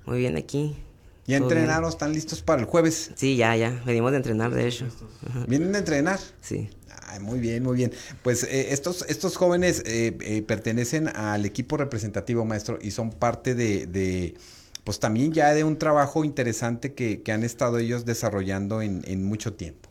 [0.06, 0.76] Muy bien aquí.
[1.26, 1.88] ¿Ya entrenaron?
[1.88, 3.12] ¿Están listos para el jueves?
[3.14, 3.80] Sí, ya, ya.
[3.86, 4.86] Venimos de entrenar, de hecho.
[5.46, 6.18] ¿Vienen a entrenar?
[6.40, 6.68] Sí.
[7.06, 7.92] Ay, muy bien, muy bien.
[8.24, 13.54] Pues eh, estos, estos jóvenes eh, eh, pertenecen al equipo representativo, maestro, y son parte
[13.54, 14.34] de, de,
[14.82, 19.24] pues también ya de un trabajo interesante que, que han estado ellos desarrollando en, en
[19.24, 19.88] mucho tiempo.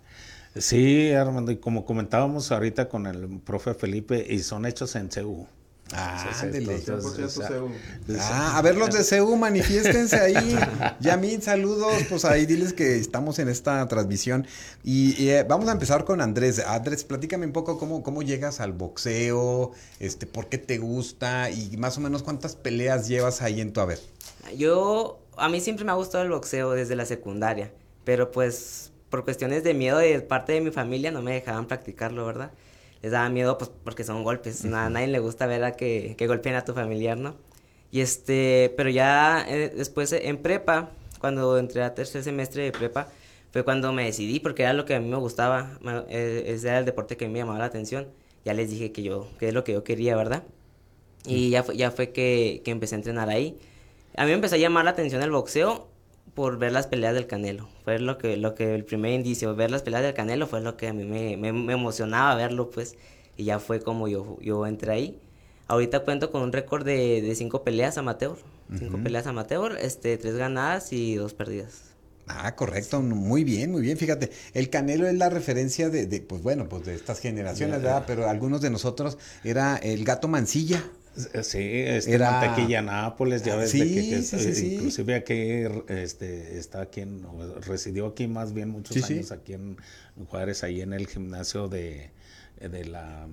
[0.57, 5.47] Sí, Armando, y como comentábamos ahorita con el profe Felipe, y son hechos en CU.
[5.91, 6.75] Ah, ándele.
[6.75, 7.71] entonces, 100% o sea, CU.
[8.19, 10.57] Ah, a ver los de CEU, manifiéstense ahí.
[10.99, 11.93] Yamil, saludos.
[12.09, 14.45] Pues ahí diles que estamos en esta transmisión.
[14.83, 16.59] Y, y, eh, vamos a empezar con Andrés.
[16.59, 21.75] Andrés, platícame un poco cómo, cómo llegas al boxeo, este, por qué te gusta y
[21.77, 23.99] más o menos cuántas peleas llevas ahí en tu haber.
[24.55, 27.71] Yo, a mí siempre me ha gustado el boxeo desde la secundaria,
[28.03, 32.25] pero pues por cuestiones de miedo de parte de mi familia no me dejaban practicarlo,
[32.25, 32.51] ¿verdad?
[33.01, 36.15] Les daba miedo pues porque son golpes, Na- a nadie le gusta ver a que,
[36.17, 37.35] que golpeen a tu familiar, ¿no?
[37.91, 43.07] Y este, pero ya eh, después en prepa, cuando entré a tercer semestre de prepa,
[43.51, 46.79] fue cuando me decidí porque era lo que a mí me gustaba, eh, ese era
[46.79, 48.07] el deporte que me llamaba la atención.
[48.45, 50.43] Ya les dije que yo, que es lo que yo quería, ¿verdad?
[51.25, 53.59] Y ya fue, ya fue que, que empecé a entrenar ahí.
[54.17, 55.88] A mí me empezó a llamar la atención el boxeo
[56.39, 57.67] por ver las peleas del Canelo.
[57.83, 60.77] Fue lo que, lo que el primer indicio, ver las peleas del Canelo fue lo
[60.77, 62.95] que a mí me, me, me emocionaba verlo, pues.
[63.35, 65.21] y ya fue como yo, yo entré ahí.
[65.67, 68.37] Ahorita cuento con un récord de, de cinco peleas amateur,
[68.73, 71.97] cinco peleas amateur, este, tres ganadas y dos perdidas.
[72.27, 73.97] Ah, correcto, muy bien, muy bien.
[73.97, 78.03] Fíjate, el Canelo es la referencia de, de pues bueno, pues de estas generaciones, ¿verdad?
[78.05, 80.83] Pero algunos de nosotros era el gato Mancilla.
[81.43, 84.75] Sí, este Era- Mantequilla Nápoles, ya ves, Sí, de que, que sí, es- sí, sí.
[84.75, 87.23] inclusive aquí este, está aquí, en,
[87.61, 89.77] residió aquí más bien muchos años aquí en
[90.29, 92.11] Juárez, ahí en el gimnasio de,
[92.59, 93.25] de la,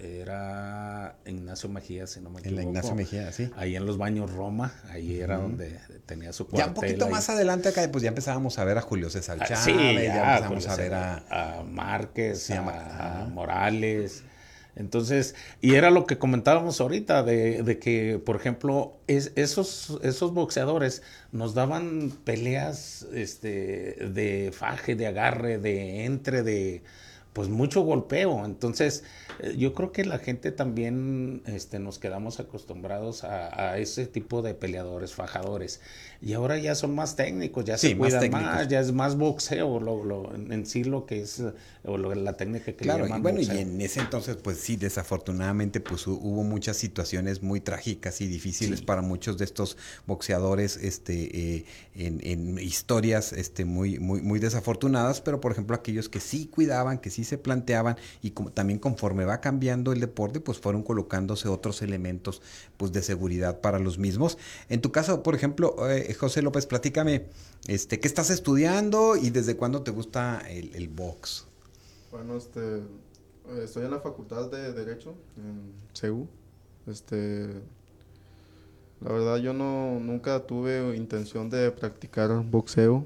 [0.00, 2.62] era Ignacio Mejía, si no me En equivoco.
[2.62, 3.50] la Ignacio Mejía, sí.
[3.56, 6.68] Ahí en los baños Roma, ahí era donde tenía su Ya cuartel.
[6.68, 7.10] un poquito ahí.
[7.10, 10.02] más adelante acá, pues ya empezábamos a ver a Julio César Ah, Chávez, sí, ya,
[10.04, 11.58] ya, empezamos a ver a...
[11.58, 13.26] a Márquez, a a.
[13.28, 14.22] Morales.
[14.76, 20.34] Entonces, y era lo que comentábamos ahorita, de, de que, por ejemplo, es, esos, esos
[20.34, 26.82] boxeadores nos daban peleas este, de faje, de agarre, de entre, de
[27.32, 28.44] pues mucho golpeo.
[28.44, 29.04] Entonces,
[29.40, 34.54] eh, yo creo que la gente también este, nos quedamos acostumbrados a ese tipo de
[34.54, 35.80] peleadores, fajadores.
[36.26, 39.78] Y ahora ya son más técnicos, ya Sí, se cuidan más, ya es más boxeo
[39.78, 41.40] lo, lo- en, sí lo que es,
[41.84, 44.58] o lo- la técnica que le Claro, y llaman bueno, y en ese entonces, pues
[44.58, 49.76] sí, desafortunadamente, pues hu- hubo muchas situaciones muy trágicas y difíciles para muchos de estos
[50.06, 56.08] boxeadores, este, eh, en, en historias, este, muy, muy, muy desafortunadas, pero por ejemplo aquellos
[56.08, 60.40] que sí cuidaban, que sí se planteaban y como, también conforme va cambiando el deporte,
[60.40, 62.42] pues fueron colocándose otros elementos,
[62.78, 64.38] pues de seguridad para los mismos.
[64.68, 67.26] En tu caso, por ejemplo, eh, José López, platícame,
[67.66, 71.46] este, ¿qué estás estudiando y desde cuándo te gusta el, el box?
[72.10, 76.26] Bueno, este, eh, estoy en la Facultad de Derecho en CEU.
[76.86, 77.48] Este,
[79.00, 83.04] la verdad yo no nunca tuve intención de practicar boxeo.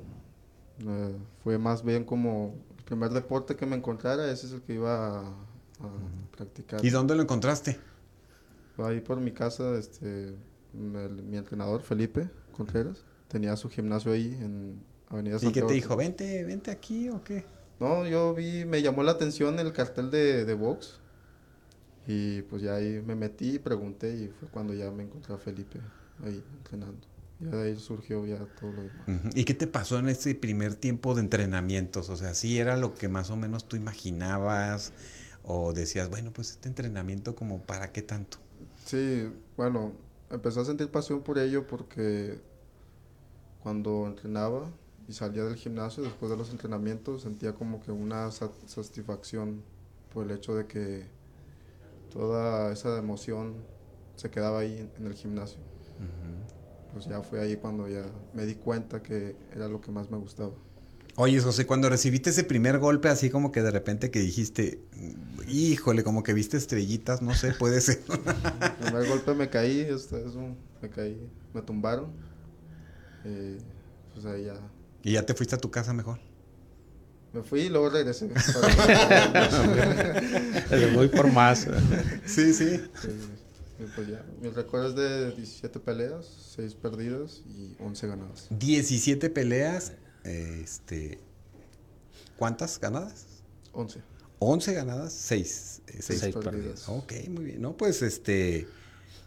[0.81, 4.75] Eh, fue más bien como el primer deporte que me encontrara, ese es el que
[4.75, 5.91] iba a, a
[6.37, 6.85] practicar.
[6.85, 7.79] ¿Y dónde lo encontraste?
[8.79, 10.29] Ahí por mi casa, este,
[10.75, 15.69] el- mi entrenador Felipe Contreras tenía su gimnasio ahí en Avenida ¿Y qué Santiago.
[15.69, 15.97] te dijo?
[15.97, 17.45] ¿Vente, vente aquí o qué?
[17.81, 21.01] No, yo vi, me llamó la atención el cartel de, de box.
[22.07, 25.39] Y pues ya ahí me metí y pregunté y fue cuando ya me encontré a
[25.39, 25.81] Felipe
[26.25, 27.07] ahí entrenando.
[27.39, 29.11] Ya de ahí surgió ya todo lo demás.
[29.35, 32.11] ¿Y qué te pasó en ese primer tiempo de entrenamientos?
[32.11, 34.93] O sea, ¿sí era lo que más o menos tú imaginabas?
[35.43, 38.39] ¿O decías, bueno, pues este entrenamiento como para qué tanto?
[38.85, 39.93] Sí, bueno,
[40.31, 42.41] empecé a sentir pasión por ello porque
[43.63, 44.71] cuando entrenaba
[45.09, 49.63] y salía del gimnasio después de los entrenamientos sentía como que una sa- satisfacción
[50.13, 51.07] por el hecho de que
[52.11, 53.67] toda esa emoción
[54.17, 55.63] se quedaba ahí en, en el gimnasio.
[56.93, 60.19] Pues ya fue ahí cuando ya me di cuenta que era lo que más me
[60.19, 60.53] gustaba.
[61.23, 64.81] Oye, José, cuando recibiste ese primer golpe, así como que de repente que dijiste,
[65.49, 68.01] híjole, como que viste estrellitas, no sé, puede ser.
[68.09, 71.21] El primer golpe me caí, este, eso, me caí,
[71.53, 72.11] me tumbaron.
[73.25, 73.59] Y
[74.15, 74.55] pues ahí ya
[75.03, 76.19] y ya te fuiste a tu casa mejor.
[77.33, 78.29] me fui y luego regresé.
[80.71, 81.67] Le voy por más.
[82.27, 82.81] Sí, sí.
[83.79, 88.49] Y pues ya, mi récord es de 17 peleas, 6 perdidas y 11 ganadas.
[88.51, 89.93] 17 peleas,
[90.25, 91.19] este...
[92.37, 93.27] ¿Cuántas ganadas?
[93.73, 94.01] 11.
[94.39, 96.89] 11 ganadas, 6, Seis seis perdidas.
[96.89, 97.61] Ok, muy bien.
[97.61, 98.67] No, pues este,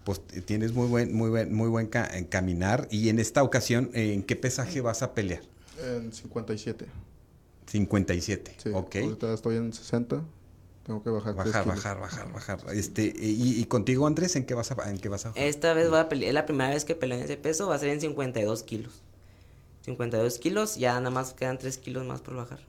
[0.03, 2.87] pues tienes muy buen, muy buen, muy buen ca- en caminar.
[2.89, 5.43] Y en esta ocasión, ¿en qué pesaje vas a pelear?
[5.83, 6.87] En 57.
[7.67, 8.55] 57.
[8.57, 8.95] Sí, ok.
[8.95, 10.23] ahorita estoy en 60.
[10.83, 11.35] Tengo que bajar.
[11.35, 12.59] Bajar, bajar, bajar, bajar.
[12.75, 15.31] Este, y, y contigo, Andrés, ¿en qué vas a, en qué vas a?
[15.35, 17.75] Esta vez voy a pelear, es la primera vez que peleo en ese peso, va
[17.75, 19.02] a ser en 52 kilos.
[19.85, 22.59] 52 kilos, ya nada más quedan 3 kilos más por bajar.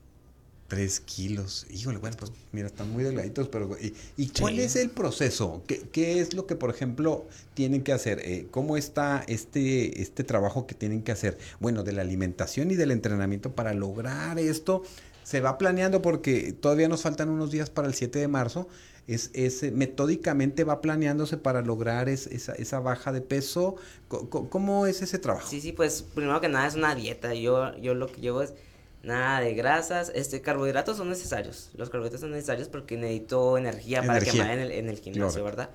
[0.68, 1.66] 3 kilos.
[1.70, 4.62] Híjole, bueno, pues mira, están muy delgaditos, pero ¿y, y cuál Sí.
[4.62, 5.62] es el proceso?
[5.66, 8.20] ¿Qué, qué es lo que, por ejemplo, tienen que hacer?
[8.24, 11.38] Eh, ¿Cómo está este, este trabajo que tienen que hacer?
[11.60, 14.82] Bueno, de la alimentación y del entrenamiento para lograr esto.
[15.22, 18.66] Se va planeando porque todavía nos faltan unos días para el 7 de marzo.
[19.06, 23.76] Es, es, eh, metódicamente va planeándose para lograr es- esa, esa baja de peso.
[24.08, 25.46] Co- ¿Cómo es ese trabajo?
[25.48, 27.34] Sí, sí, pues primero que nada es una dieta.
[27.34, 28.54] Yo, yo lo que llevo es
[29.02, 30.10] nada de grasas.
[30.14, 31.70] Este, carbohidratos son necesarios.
[31.76, 35.44] Los carbohidratos son necesarios porque necesito energía, para quemar en el, en el gimnasio.
[35.44, 35.68] ¿verdad?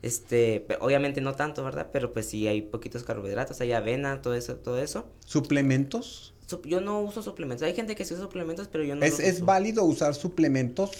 [0.00, 1.88] Este, obviamente no tanto, ¿verdad?
[1.92, 5.06] Pero pues sí hay poquitos carbohidratos, hay avena, todo eso, todo eso.
[5.26, 6.34] ¿Suplementos?
[6.48, 7.66] Sup- yo no uso suplementos.
[7.66, 9.44] Hay gente que sí usa suplementos, pero yo no ¿Es, los es uso.
[9.46, 10.92] válido usar suplementos?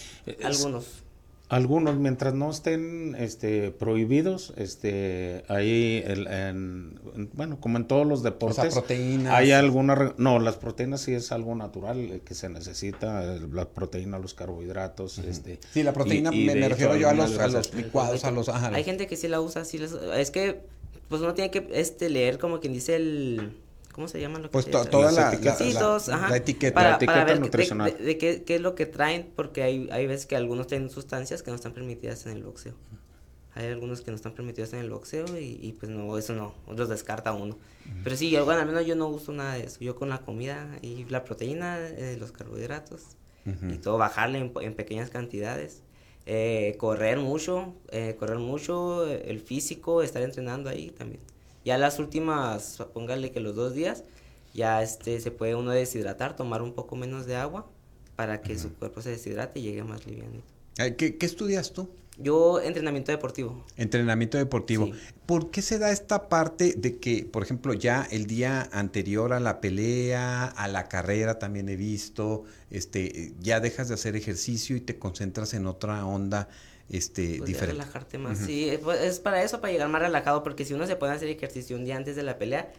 [0.42, 1.05] Algunos.
[1.51, 7.01] Algunos, mientras no estén este, prohibidos, este, ahí, el, en,
[7.32, 9.32] bueno, como en todos los deportes, O sea, proteínas.
[9.32, 13.66] hay alguna, re- no, las proteínas sí es algo natural eh, que se necesita, la
[13.66, 15.59] proteína, los carbohidratos, este.
[15.72, 18.30] Sí, la proteína y- y me, me refiero yo a los, a los licuados, a
[18.30, 18.51] los...
[18.51, 20.61] Ajá, Hay gente que sí la usa, sí les- es que
[21.09, 23.53] pues uno tiene que este leer como quien dice el
[23.99, 25.59] ¿cómo se llama lo que Pues to- toda Las la, la, etiquetas.
[25.59, 26.30] Sí, la- ajá.
[26.30, 26.74] la etiqueta.
[26.76, 27.96] Para, La etiqueta para ver de- nutricional.
[27.99, 30.88] De, de qué, qué es lo que traen, porque hay, hay veces que algunos tienen
[30.88, 32.74] sustancias que no están permitidas en el boxeo.
[33.57, 36.55] Hay algunos que no están permitidos en el boxeo y, y, pues no, eso no,
[36.72, 37.59] los descarta uno.
[38.05, 39.78] Pero sí, yo, bueno, al menos yo no uso nada de eso.
[39.80, 43.03] Yo con la comida y la proteína, eh, los carbohidratos
[43.68, 45.82] y todo, bajarle en, en pequeñas cantidades.
[46.26, 51.20] Eh, correr mucho, eh, correr mucho, el físico, estar entrenando ahí también.
[51.68, 54.02] Ya las últimas, póngale que los dos días,
[54.54, 57.66] ya este se puede uno deshidratar, tomar un poco menos de agua
[58.16, 60.46] para que su cuerpo se deshidrate y llegue más livianito.
[60.96, 61.90] ¿Qué, qué estudias tú?
[62.16, 63.66] Yo, entrenamiento deportivo.
[63.76, 64.86] Entrenamiento deportivo.
[64.86, 64.92] Sí.
[65.26, 69.38] ¿Por qué se da esta parte de que, por ejemplo, ya el día anterior a
[69.38, 74.80] la pelea, a la carrera también he visto, este, ya dejas de hacer ejercicio y
[74.80, 76.48] te concentras en otra onda,
[76.91, 77.72] este, Pues, ya diferente?
[77.82, 78.39] relajarte más.
[78.39, 81.12] Sí, es, pues, es para eso, para llegar más relajado, porque si uno se puede
[81.12, 82.70] hacer ejercicio un día antes de la pelea,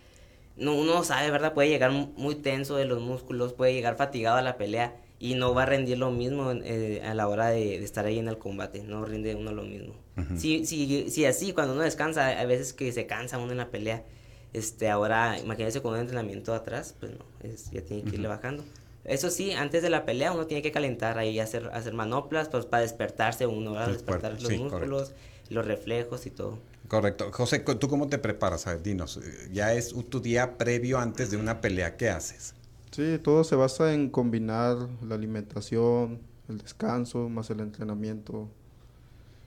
[0.57, 1.53] no, uno sabe, ¿verdad?
[1.53, 5.36] Puede llegar mu- muy tenso de los músculos, puede llegar fatigado a la pelea y
[5.36, 8.28] no va a rendir lo mismo eh, a la hora de, de estar ahí en
[8.28, 9.93] el combate, no rinde uno lo mismo.
[10.36, 13.70] Si, si, si así, cuando uno descansa, hay veces que se cansa uno en la
[13.72, 14.03] pelea.
[14.51, 18.64] Este, ahora, imagínense con un entrenamiento atrás, pues no, es- ya tiene que irle bajando.
[19.06, 22.66] Eso sí, antes de la pelea uno tiene que calentar ahí, hacer, hacer manoplas, pues
[22.66, 24.64] para despertarse uno, Despertar cuerpo, los sí, correcto.
[24.64, 25.14] músculos,
[25.50, 26.60] los reflejos y todo.
[26.88, 27.32] Correcto.
[27.32, 28.68] José, ¿tú cómo te preparas?
[28.68, 32.56] A ver, dinos, eh, ya es tu día previo antes de una pelea, ¿qué haces?
[32.91, 34.76] Sí, todo se basa en combinar
[35.08, 36.20] la alimentación,
[36.50, 38.50] el descanso, más el entrenamiento.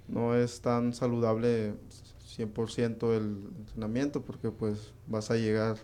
[0.08, 1.74] No es tan saludable
[2.36, 5.76] 100% el entrenamiento porque pues vas a llegar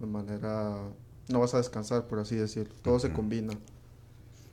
[0.00, 0.78] de manera...
[1.28, 2.74] No vas a descansar, por así decirlo.
[2.82, 3.52] Todo se combina.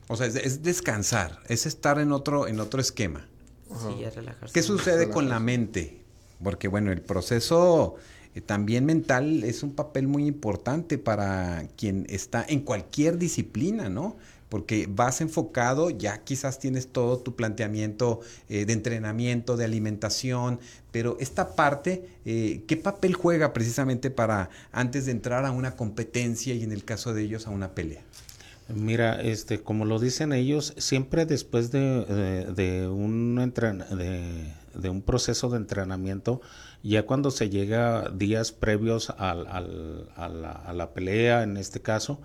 [0.08, 3.26] O sea, es, es descansar, es estar en otro, en otro esquema.
[3.70, 3.90] Ajá.
[3.90, 4.52] Sí, relajarse.
[4.52, 6.02] ¿Qué sucede con la mente?
[6.42, 7.96] Porque bueno, el proceso
[8.34, 14.16] eh, también mental es un papel muy importante para quien está en cualquier disciplina, ¿no?
[14.48, 20.60] Porque vas enfocado, ya quizás tienes todo tu planteamiento eh, de entrenamiento, de alimentación,
[20.92, 26.54] pero esta parte, eh, ¿qué papel juega precisamente para antes de entrar a una competencia
[26.54, 28.02] y en el caso de ellos a una pelea?
[28.68, 35.48] Mira, este, como lo dicen ellos, siempre después de, de- de un de, un proceso
[35.50, 36.40] de entrenamiento,
[36.82, 39.34] ya cuando se llega días previos a
[40.74, 42.20] la pelea, en este caso,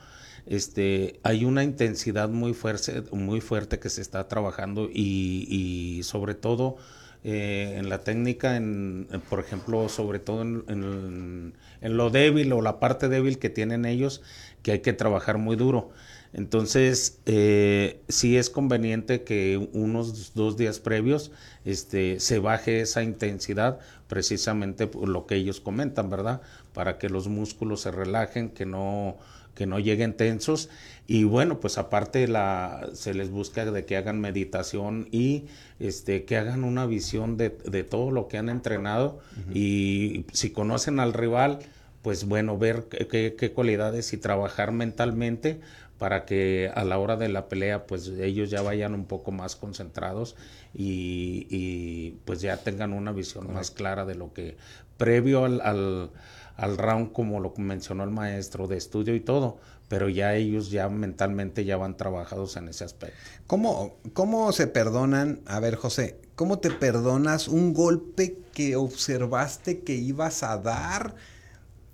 [0.55, 6.77] este, hay una intensidad muy fuerte, que se está trabajando y, sobre todo
[7.23, 12.61] eh, en la técnica, en, por ejemplo, sobre todo en, en- en lo débil o
[12.61, 14.21] la parte débil que tienen ellos,
[14.63, 15.89] que hay que trabajar muy duro.
[16.33, 21.31] Entonces, eh, sí es conveniente que unos dos días previos
[21.65, 26.41] este, se baje esa intensidad, precisamente por lo que ellos comentan, ¿verdad?
[26.73, 29.17] Para que los músculos se relajen, que no,
[29.55, 30.69] que no lleguen tensos.
[31.07, 35.45] Y bueno, pues aparte la, se les busca de que hagan meditación y
[35.79, 39.19] este, que hagan una visión de, de todo lo que han entrenado.
[39.53, 41.59] Y si conocen al rival,
[42.01, 45.59] pues bueno, ver qué, qué- cualidades y trabajar mentalmente
[45.97, 49.55] para que a la hora de la pelea pues ellos ya vayan un poco más
[49.55, 50.35] concentrados
[50.73, 54.57] y, y, pues ya tengan una visión más clara de lo que
[54.97, 56.09] previo al, al,
[56.57, 60.89] al round como lo mencionó el maestro de estudio y todo, pero ya ellos ya
[60.89, 63.17] mentalmente ya van trabajados en ese aspecto.
[63.47, 65.41] ¿Cómo, ¿Cómo se perdonan?
[65.45, 71.15] A ver, José, ¿cómo te perdonas un golpe que observaste que ibas a dar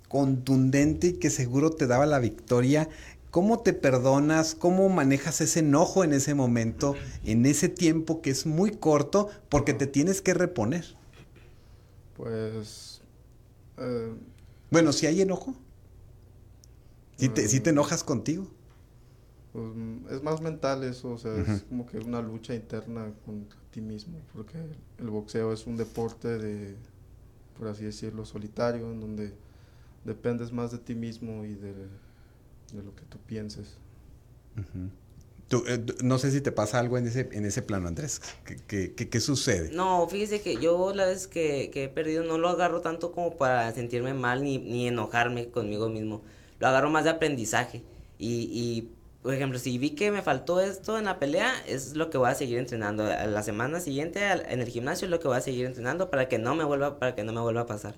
[0.08, 2.88] contundente y que seguro te daba la victoria?
[3.30, 4.54] ¿Cómo te perdonas?
[4.54, 6.94] ¿Cómo manejas ese enojo en ese momento,
[7.24, 10.84] en ese tiempo que es muy corto, porque te tienes que reponer?
[12.14, 13.02] Pues...
[13.76, 14.14] eh,
[14.70, 15.54] Bueno, si hay enojo.
[17.16, 18.48] Si te, sí te enojas contigo.
[19.52, 23.58] pues, mm, es más mental eso, o sea, es como que una lucha interna contra
[23.70, 24.58] ti mismo, porque
[24.98, 26.76] el boxeo es un deporte de,
[27.58, 29.34] por así decirlo, solitario, en donde
[30.04, 33.78] dependes más de ti mismo y de, de lo que tú pienses.
[35.48, 38.20] Tú, eh, no sé si te pasa algo en ese, en ese plano, Andrés.
[38.44, 39.70] ¿Qué, qué- qué- qué sucede?
[39.72, 43.36] No, fíjese que yo la vez que, que he perdido no lo agarro tanto como
[43.36, 46.22] para sentirme mal ni, ni enojarme conmigo mismo.
[46.58, 47.82] Lo agarro más de aprendizaje.
[48.18, 48.90] Y, y
[49.28, 52.30] por ejemplo, si vi que me faltó esto en la pelea, es lo que voy
[52.30, 53.04] a seguir entrenando.
[53.04, 56.30] A la semana siguiente en el gimnasio es lo que voy a seguir entrenando para
[56.30, 57.94] que no me vuelva, para que no me vuelva a pasar.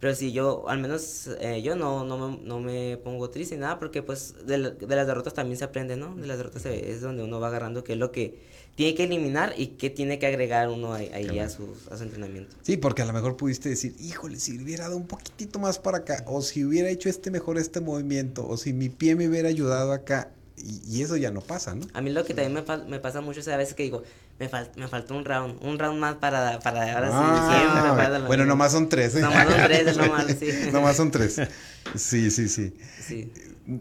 [0.00, 3.60] Pero si yo, al menos eh, yo no, no, me, no me pongo triste ni
[3.60, 6.16] nada, porque pues de, de, las derrotas también se aprende, ¿no?
[6.16, 8.40] De las derrotas es donde uno va agarrando qué es lo que
[8.74, 12.56] tiene que eliminar y qué tiene que agregar uno ahí, a, su, a, su, entrenamiento.
[12.62, 15.98] Sí, porque a lo mejor pudiste decir, híjole, si hubiera dado un poquitito más para
[15.98, 19.48] acá, o si hubiera hecho este mejor este movimiento, o si mi pie me hubiera
[19.48, 21.86] ayudado acá, y, eso ya no pasa, ¿no?
[21.94, 24.02] A mí lo que también me, me pasa mucho es a veces que digo,
[24.38, 28.26] me, fal me faltó un round, un round más para, para ahora sí, ah, siempre.
[28.26, 29.20] bueno, nomás son tres, ¿eh?
[29.20, 30.50] Nomás son tres, nomás, sí.
[30.72, 31.40] nomás son tres.
[31.94, 32.74] Sí, sí, sí.
[33.00, 33.32] Sí.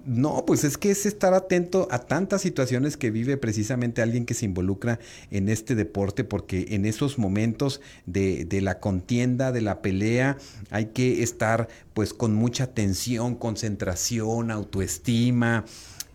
[0.05, 4.34] No, pues es que es estar atento a tantas situaciones que vive precisamente alguien que
[4.34, 4.99] se involucra
[5.30, 10.38] en este deporte, porque en esos momentos de, de, la contienda, de la pelea,
[10.69, 15.65] hay que estar pues con mucha tensión, concentración, autoestima,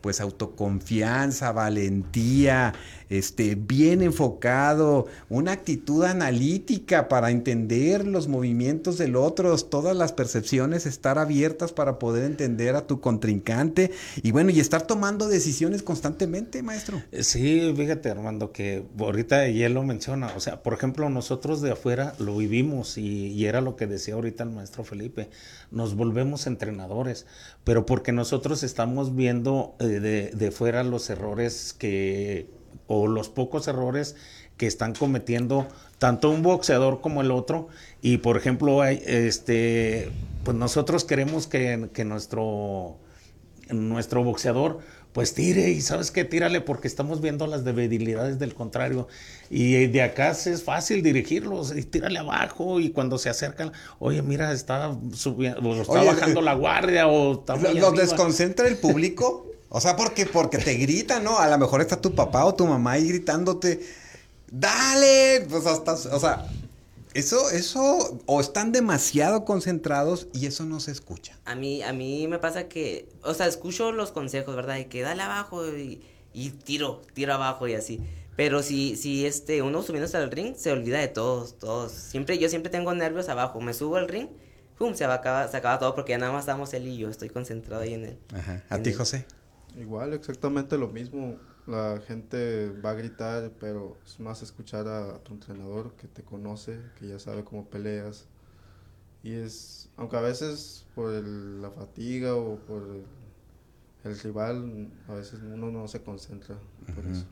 [0.08, 2.72] pues autoconfianza, valentía,
[3.10, 10.86] este, bien enfocado, una actitud analítica para entender los movimientos del otro, todas las percepciones,
[10.86, 13.90] estar abiertas para poder entender a tu contrincante
[14.22, 17.02] y bueno, y estar tomando decisiones constantemente, maestro.
[17.12, 21.72] Eh, sí, fíjate, Armando, que ahorita él lo menciona, o sea, por ejemplo, nosotros de
[21.72, 25.30] afuera lo vivimos y, era lo que decía ahorita el maestro Felipe,
[25.70, 27.24] nos volvemos entrenadores,
[27.64, 30.50] pero porque nosotros estamos viendo eh, de, de
[30.84, 34.16] los errores que o los pocos errores
[34.56, 35.68] que están cometiendo
[35.98, 37.68] tanto un boxeador como el otro.
[38.02, 40.10] Y por ejemplo, este,
[40.44, 42.96] pues nosotros queremos que, que nuestro,
[43.70, 44.80] nuestro boxeador
[45.12, 49.08] pues tire y sabes que tírale porque estamos viendo las debilidades del contrario.
[49.50, 54.52] Y de acá es fácil dirigirlos y tírale abajo y cuando se acercan oye mira
[54.52, 60.26] está subiendo está bajando la guardia o está los desconcentra el público O sea, porque,
[60.26, 61.38] porque te gritan, ¿no?
[61.38, 63.80] A lo mejor está tu papá o tu mamá ahí gritándote,
[64.50, 66.46] dale, pues hasta, o sea,
[67.14, 71.36] eso, eso, o están demasiado concentrados y eso no se escucha.
[71.44, 74.78] A mí, a mí me pasa que, o sea, escucho los consejos, ¿verdad?
[74.78, 76.00] Y que dale abajo y,
[76.32, 78.00] y tiro, tiro abajo y así.
[78.36, 81.90] Pero si, si este, uno subiéndose al ring, se olvida de todos, todos.
[81.90, 83.60] Siempre, yo siempre tengo nervios abajo.
[83.60, 84.28] Me subo al ring,
[84.78, 87.10] pum, se acaba, se acaba todo porque ya nada más estamos él y yo.
[87.10, 88.18] Estoy concentrado ahí en él.
[88.32, 88.62] Ajá.
[88.68, 89.26] ¿A ti, José?
[89.76, 91.36] Igual, exactamente lo mismo.
[91.66, 96.80] La gente va a gritar, pero es más escuchar a, tu entrenador que te conoce,
[96.98, 98.26] que ya sabe cómo peleas.
[99.22, 103.04] Y es, aunque a veces por la fatiga o por
[104.04, 106.56] el, rival, a veces uno no se concentra
[106.94, 107.26] por eso.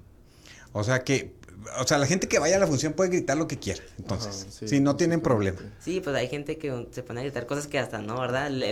[0.72, 1.34] O sea que,
[1.78, 4.46] o sea, la gente que vaya a la función puede gritar lo que quiera, entonces,
[4.50, 5.58] si no tienen problema.
[5.80, 8.20] Sí, pues hay gente que se pone a gritar cosas que hasta, ¿no?
[8.20, 8.48] ¿Verdad?
[8.48, 8.62] El,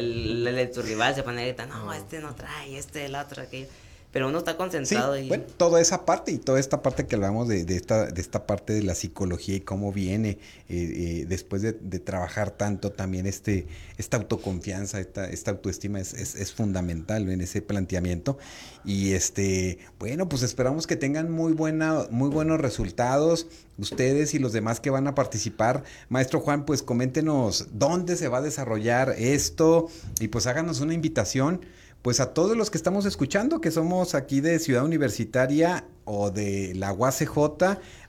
[0.46, 3.66] el, tu rival se pone a gritar, no, este no trae, este, el otro, aquello
[4.14, 5.18] pero uno está concentrado.
[5.18, 5.26] y...
[5.26, 8.46] Bueno, toda esa parte y toda esta parte que hablamos de, de, esta, de esta
[8.46, 10.38] parte de la psicología y cómo viene eh,
[10.68, 13.66] eh, después de, trabajar tanto también este,
[13.98, 18.38] esta autoconfianza, esta, esta autoestima es, es, fundamental en ese planteamiento.
[18.84, 23.48] Y este, bueno, pues esperamos que tengan muy, buena, muy buenos resultados
[23.78, 25.82] ustedes y los demás que van a participar.
[26.08, 29.88] Maestro Juan, pues coméntenos dónde se va a desarrollar esto
[30.20, 31.62] y pues háganos una invitación
[32.04, 36.74] pues a todos los que estamos escuchando, que somos aquí de Ciudad Universitaria o de
[36.74, 37.38] la UACJ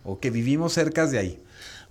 [0.04, 1.42] o que vivimos cerca de ahí.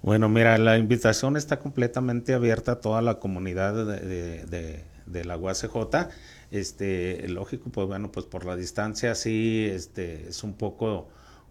[0.03, 4.85] Bueno, mira, la invitación está completamente abierta a toda la comunidad de,
[5.25, 6.11] la UACJ.
[6.51, 11.09] Este, lógico, pues bueno, pues por la distancia sí, este, es un poco,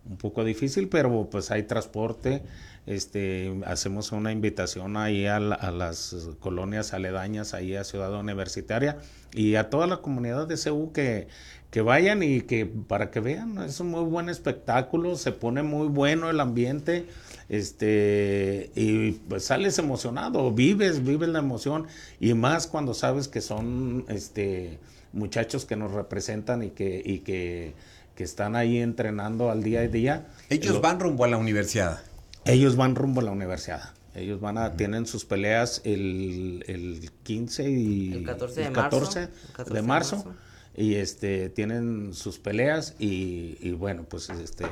[0.07, 2.43] un poco difícil, pero pues hay transporte
[2.85, 8.97] este, hacemos una invitación ahí a, las colonias aledañas, ahí a Ciudad Universitaria
[9.33, 11.27] y a toda la comunidad de CEU que,
[11.71, 15.87] que vayan y que para que vean, es un muy buen espectáculo, se pone muy
[15.87, 17.07] bueno el ambiente,
[17.49, 21.87] este, y pues sales emocionado, vives, vives la emoción,
[22.19, 24.79] y más cuando sabes que son este
[25.13, 27.73] muchachos que nos representan y que, y que,
[28.15, 30.27] que están ahí entrenando al día a día.
[30.49, 32.01] Ellos van rumbo a la universidad.
[32.45, 33.93] Ellos van rumbo a la universidad.
[34.15, 39.29] Ellos van a, tienen sus peleas el, el 15 y el 14 de, marzo,
[39.73, 40.35] de marzo.
[40.75, 44.65] Y este, tienen sus peleas y, y, bueno, pues este,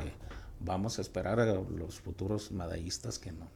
[0.59, 3.47] vamos a esperar a los futuros medallistas que no,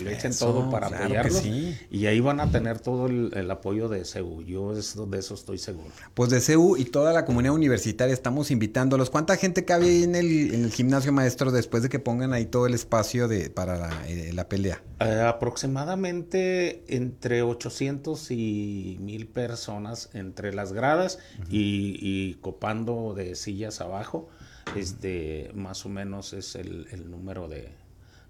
[0.00, 1.42] le echen Eso, todo para claro que apoyarlos.
[1.42, 1.76] sí.
[1.90, 4.42] Y ahí van a tener todo el, el apoyo de CEU.
[4.42, 5.90] Yo eso- de eso estoy seguro.
[6.14, 9.10] Pues de CEU y toda la comunidad universitaria estamos invitándolos.
[9.10, 12.46] ¿Cuánta gente cabe ahí en el, en el gimnasio maestro después de que pongan ahí
[12.46, 14.82] todo el espacio de, para la, eh, la pelea?
[15.00, 21.18] Eh, aproximadamente entre 800 y 1000 personas entre las gradas
[21.50, 24.28] y, y copando de sillas abajo.
[24.76, 27.68] Este, más o menos es el, el número de,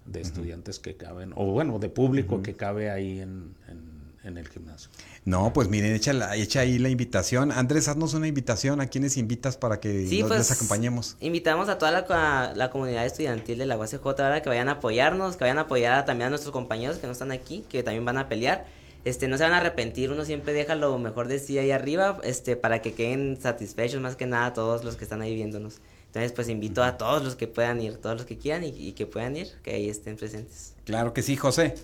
[0.05, 4.47] de estudiantes que caben, o bueno, de público que cabe ahí en, en- en el
[4.47, 4.89] gimnasio.
[5.23, 7.51] No, pues miren, echa, la- echa ahí la invitación.
[7.51, 8.81] Andrés, haznos una invitación.
[8.81, 11.15] ¿A quiénes invitas para que Sí, nos- pues, les acompañemos?
[11.19, 15.37] Invitamos a toda la, la comunidad estudiantil de la UACJ ahora que vayan a apoyarnos,
[15.37, 18.03] que vayan a apoyar a- también a nuestros compañeros que no están aquí, que también
[18.03, 18.65] van a pelear.
[19.03, 22.17] Este, no se van a arrepentir, uno siempre deja lo mejor de sí ahí arriba,
[22.23, 25.81] este, para que queden satisfechos más que nada todos los que están ahí viéndonos.
[26.15, 28.93] Entonces, pues invito a todos los que puedan ir, todos los que quieran y, y
[28.93, 30.73] que puedan ir, que ahí estén presentes.
[30.85, 31.75] Claro que sí, José.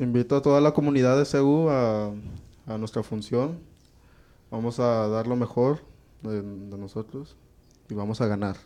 [0.00, 2.10] Invito a toda la comunidad de CEU a,
[2.66, 3.60] a nuestra función.
[4.50, 5.78] Vamos a dar lo mejor
[6.22, 7.36] de, de nosotros
[7.88, 8.56] y vamos a ganar.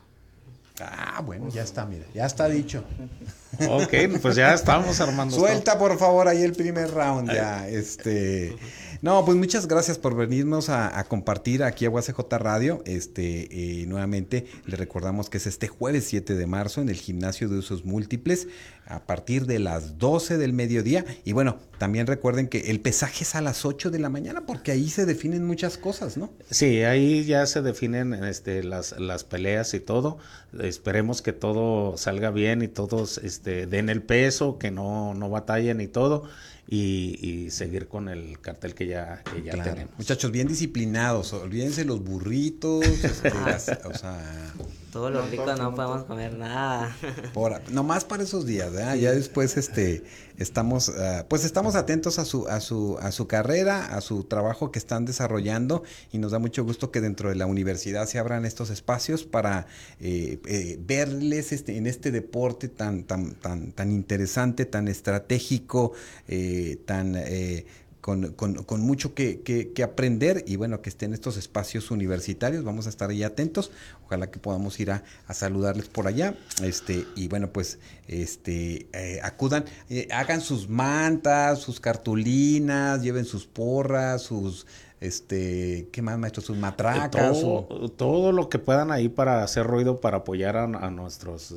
[0.80, 2.84] Ah, bueno, ya está, mira, ya está dicho.
[3.68, 5.36] Ok, pues ya estamos armando.
[5.36, 7.68] Suelta, por favor, ahí el primer round ya.
[7.68, 8.56] Este.
[9.02, 12.84] No, pues muchas gracias por venirnos a, compartir aquí a UACJ Radio.
[12.86, 17.48] Este, eh, nuevamente le recordamos que es este jueves 7 de marzo en el gimnasio
[17.48, 18.46] de usos múltiples
[18.86, 21.04] a partir de las 12 del mediodía.
[21.24, 24.70] Y bueno, también recuerden que el pesaje es a las 8 de la mañana porque
[24.70, 26.30] ahí se definen muchas cosas, ¿no?
[26.48, 30.18] Sí, ahí ya se definen este, las, las peleas y todo.
[30.60, 35.80] Esperemos que todo salga bien y todos este, den el peso, que no, no batallen
[35.80, 36.28] y todo.
[36.74, 39.72] Y, y seguir con el cartel que ya, que ya Claro.
[39.72, 39.92] tenemos.
[39.98, 41.30] Muchachos, bien disciplinados.
[41.34, 42.82] Olvídense los burritos.
[42.86, 44.18] este, las- o sea.
[44.90, 46.96] Todo lo rico no podemos comer nada.
[47.34, 48.94] Por, nomás para esos días, ¿verdad?
[48.96, 50.02] Ya después este
[50.42, 54.70] estamos ah, pues estamos atentos a su a su a su carrera, a su trabajo
[54.70, 55.82] que están desarrollando
[56.12, 59.66] y nos da mucho gusto que dentro de la universidad se abran estos espacios para
[60.00, 65.92] eh, eh, verles este en este deporte tan tan tan tan interesante, tan estratégico,
[66.28, 67.64] eh, tan eh,
[68.02, 72.86] con, con- con mucho que, que- aprender y bueno, que estén estos espacios universitarios, vamos
[72.86, 73.70] a estar ahí atentos,
[74.04, 77.78] ojalá que podamos ir a, a saludarles por allá, este, y bueno, pues,
[78.08, 84.66] este, eh, acudan, eh, hagan sus mantas, sus cartulinas, lleven sus porras, sus,
[85.02, 86.42] este, ¿qué más, maestro?
[86.42, 87.10] Sus matracas.
[87.44, 91.56] o- todo, lo que puedan ahí para hacer ruido, para apoyar a, a nuestros eh,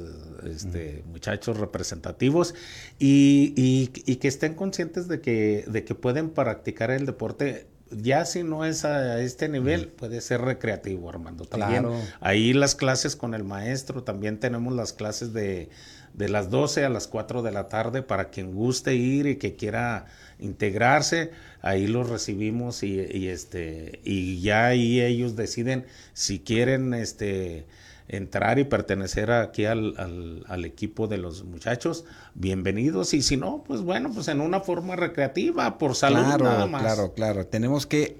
[0.51, 2.55] este, muchachos representativos
[2.99, 7.67] y, y- y que estén conscientes de que, de que pueden practicar el deporte.
[7.91, 11.45] Ya si no es a este nivel, puede ser recreativo, Armando.
[11.45, 11.99] También Claro.
[12.19, 15.69] ahí las clases con el maestro, también tenemos las clases de,
[16.13, 19.55] de las 12 a las 4 de la tarde para quien guste ir y que
[19.55, 20.05] quiera
[20.39, 21.31] integrarse,
[21.61, 27.65] ahí los recibimos y, y, este y ya ahí ellos deciden si quieren este
[28.07, 33.13] entrar y pertenecer aquí al, al- al equipo de los muchachos, bienvenidos.
[33.13, 36.81] Y si no, pues bueno, pues en una forma recreativa, por salud Claro, nada más.
[36.81, 37.47] claro, claro.
[37.47, 38.17] Tenemos que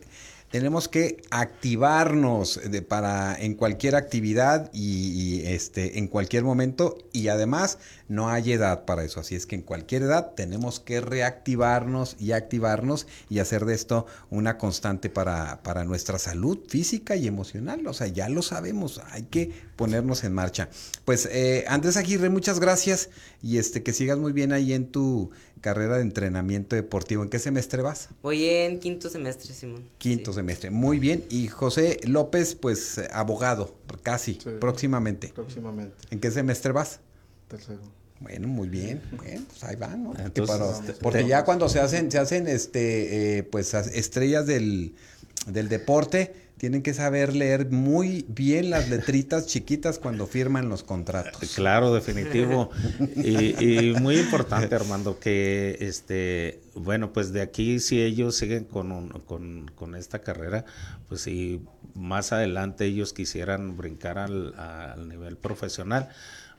[0.51, 5.09] tenemos que activarnos de- para en cualquier actividad y,
[5.41, 6.97] y, este en cualquier momento.
[7.11, 7.77] Y además
[8.07, 12.31] no hay edad para eso, así es que en cualquier edad tenemos que reactivarnos y
[12.33, 17.93] activarnos y hacer de esto una constante para, para nuestra salud física y emocional, o
[17.93, 20.69] sea, ya lo sabemos, hay que ponernos en marcha.
[21.03, 23.09] Pues eh, Andrés Aguirre, muchas gracias
[23.43, 27.23] y este que sigas muy bien ahí en tu carrera de entrenamiento deportivo.
[27.23, 28.09] ¿En qué semestre vas?
[28.21, 29.84] Voy en quinto semestre, Simón.
[29.97, 30.38] Quinto Sí.
[30.38, 30.69] semestre.
[30.69, 31.26] Muy bien.
[31.30, 34.49] Y José López, pues abogado, casi, Sí.
[34.59, 35.32] próximamente.
[35.36, 35.95] Próximamente.
[36.11, 36.99] ¿En qué semestre vas?
[37.47, 37.82] Tercero.
[38.21, 39.01] Bueno, muy bien.
[39.17, 40.09] Bueno, pues ahí van, ¿no?
[40.11, 43.88] Porque, Entonces, para- este, porque ya cuando se hacen, se hacen este, eh, pues as-
[43.93, 44.95] estrellas del,
[45.47, 51.53] del deporte, tienen que saber leer muy bien las letritas chiquitas cuando firman los contratos.
[51.55, 52.69] Claro, definitivo.
[53.15, 58.91] Y, y muy importante, Armando, que este, bueno, pues de aquí si ellos siguen con,
[58.91, 60.65] un- con, con esta carrera,
[61.09, 61.61] pues si
[61.93, 66.09] más adelante ellos quisieran brincar al, al nivel profesional,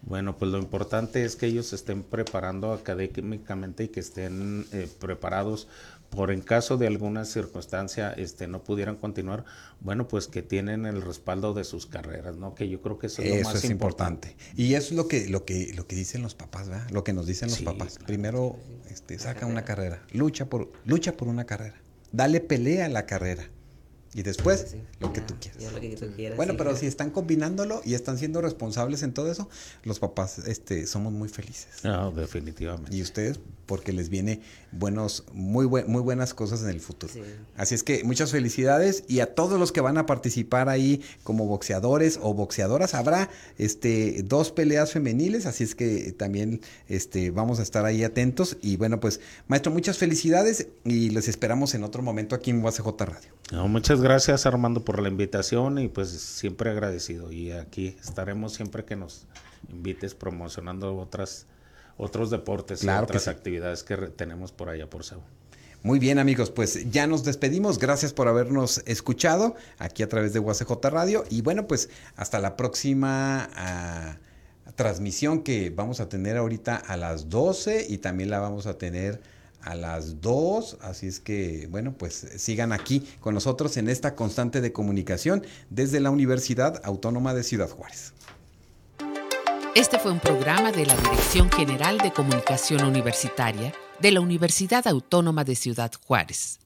[0.02, 4.88] bueno, pues lo importante es que ellos se estén preparando académicamente y que estén eh,
[5.00, 5.68] preparados
[6.10, 9.44] por en caso de alguna circunstancia este no pudieran continuar,
[9.80, 12.54] bueno, pues que tienen el respaldo de sus carreras, ¿no?
[12.54, 14.36] Que yo creo que eso es lo Eso más es importante.
[14.54, 16.88] Y eso es lo que, lo que, lo que dicen los papás, ¿verdad?
[16.90, 17.94] Lo que nos dicen los Sí, papás.
[17.94, 18.06] claro.
[18.06, 18.56] Primero,
[18.88, 20.02] este, saca una carrera.
[20.12, 21.82] Lucha por, lucha por una carrera.
[22.12, 23.50] Dale pelea a la carrera.
[24.16, 25.62] Y después, Sí, lo que tú quieras.
[25.62, 26.58] ya lo que tú quieras, Bueno, sí.
[26.58, 29.48] pero si están combinándolo y están siendo responsables en todo eso,
[29.84, 31.68] los papás este, somos muy felices.
[31.84, 32.96] No, definitivamente.
[32.96, 34.40] Y ustedes, porque les viene
[34.72, 37.12] buenos, muy, buen- muy buenas cosas en el futuro.
[37.12, 37.20] Sí.
[37.58, 41.44] Así es que muchas felicidades y a todos los que van a participar ahí como
[41.46, 42.94] boxeadores o boxeadoras.
[42.94, 48.56] Habrá este, dos peleas femeniles, así es que también este, vamos a estar ahí atentos.
[48.62, 52.86] Y bueno, pues, maestro, muchas felicidades y les esperamos en otro momento aquí en UACJ
[53.04, 53.28] Radio.
[53.52, 54.05] No, muchas gracias
[54.46, 59.26] Armando por la invitación y pues siempre agradecido y aquí estaremos siempre que nos
[59.68, 61.46] invites promocionando otras
[61.96, 63.30] otros deportes Claro y que otras sí.
[63.30, 65.22] actividades que tenemos por allá por Seúl.
[65.82, 67.78] Muy bien amigos, pues ya nos despedimos.
[67.78, 71.24] Gracias por habernos escuchado aquí a través de UACJ Radio.
[71.30, 74.18] Y bueno, pues hasta la próxima ah,
[74.74, 79.20] transmisión que vamos a tener ahorita a las 12 y también la vamos a tener
[79.66, 80.78] a las 2.
[80.80, 86.00] Así es que, bueno, pues sigan aquí con nosotros en esta constante de comunicación desde
[86.00, 88.14] la Universidad Autónoma de Ciudad Juárez.
[89.74, 95.44] Este fue un programa de la Dirección General de Comunicación Universitaria de la Universidad Autónoma
[95.44, 96.60] de Ciudad Juárez.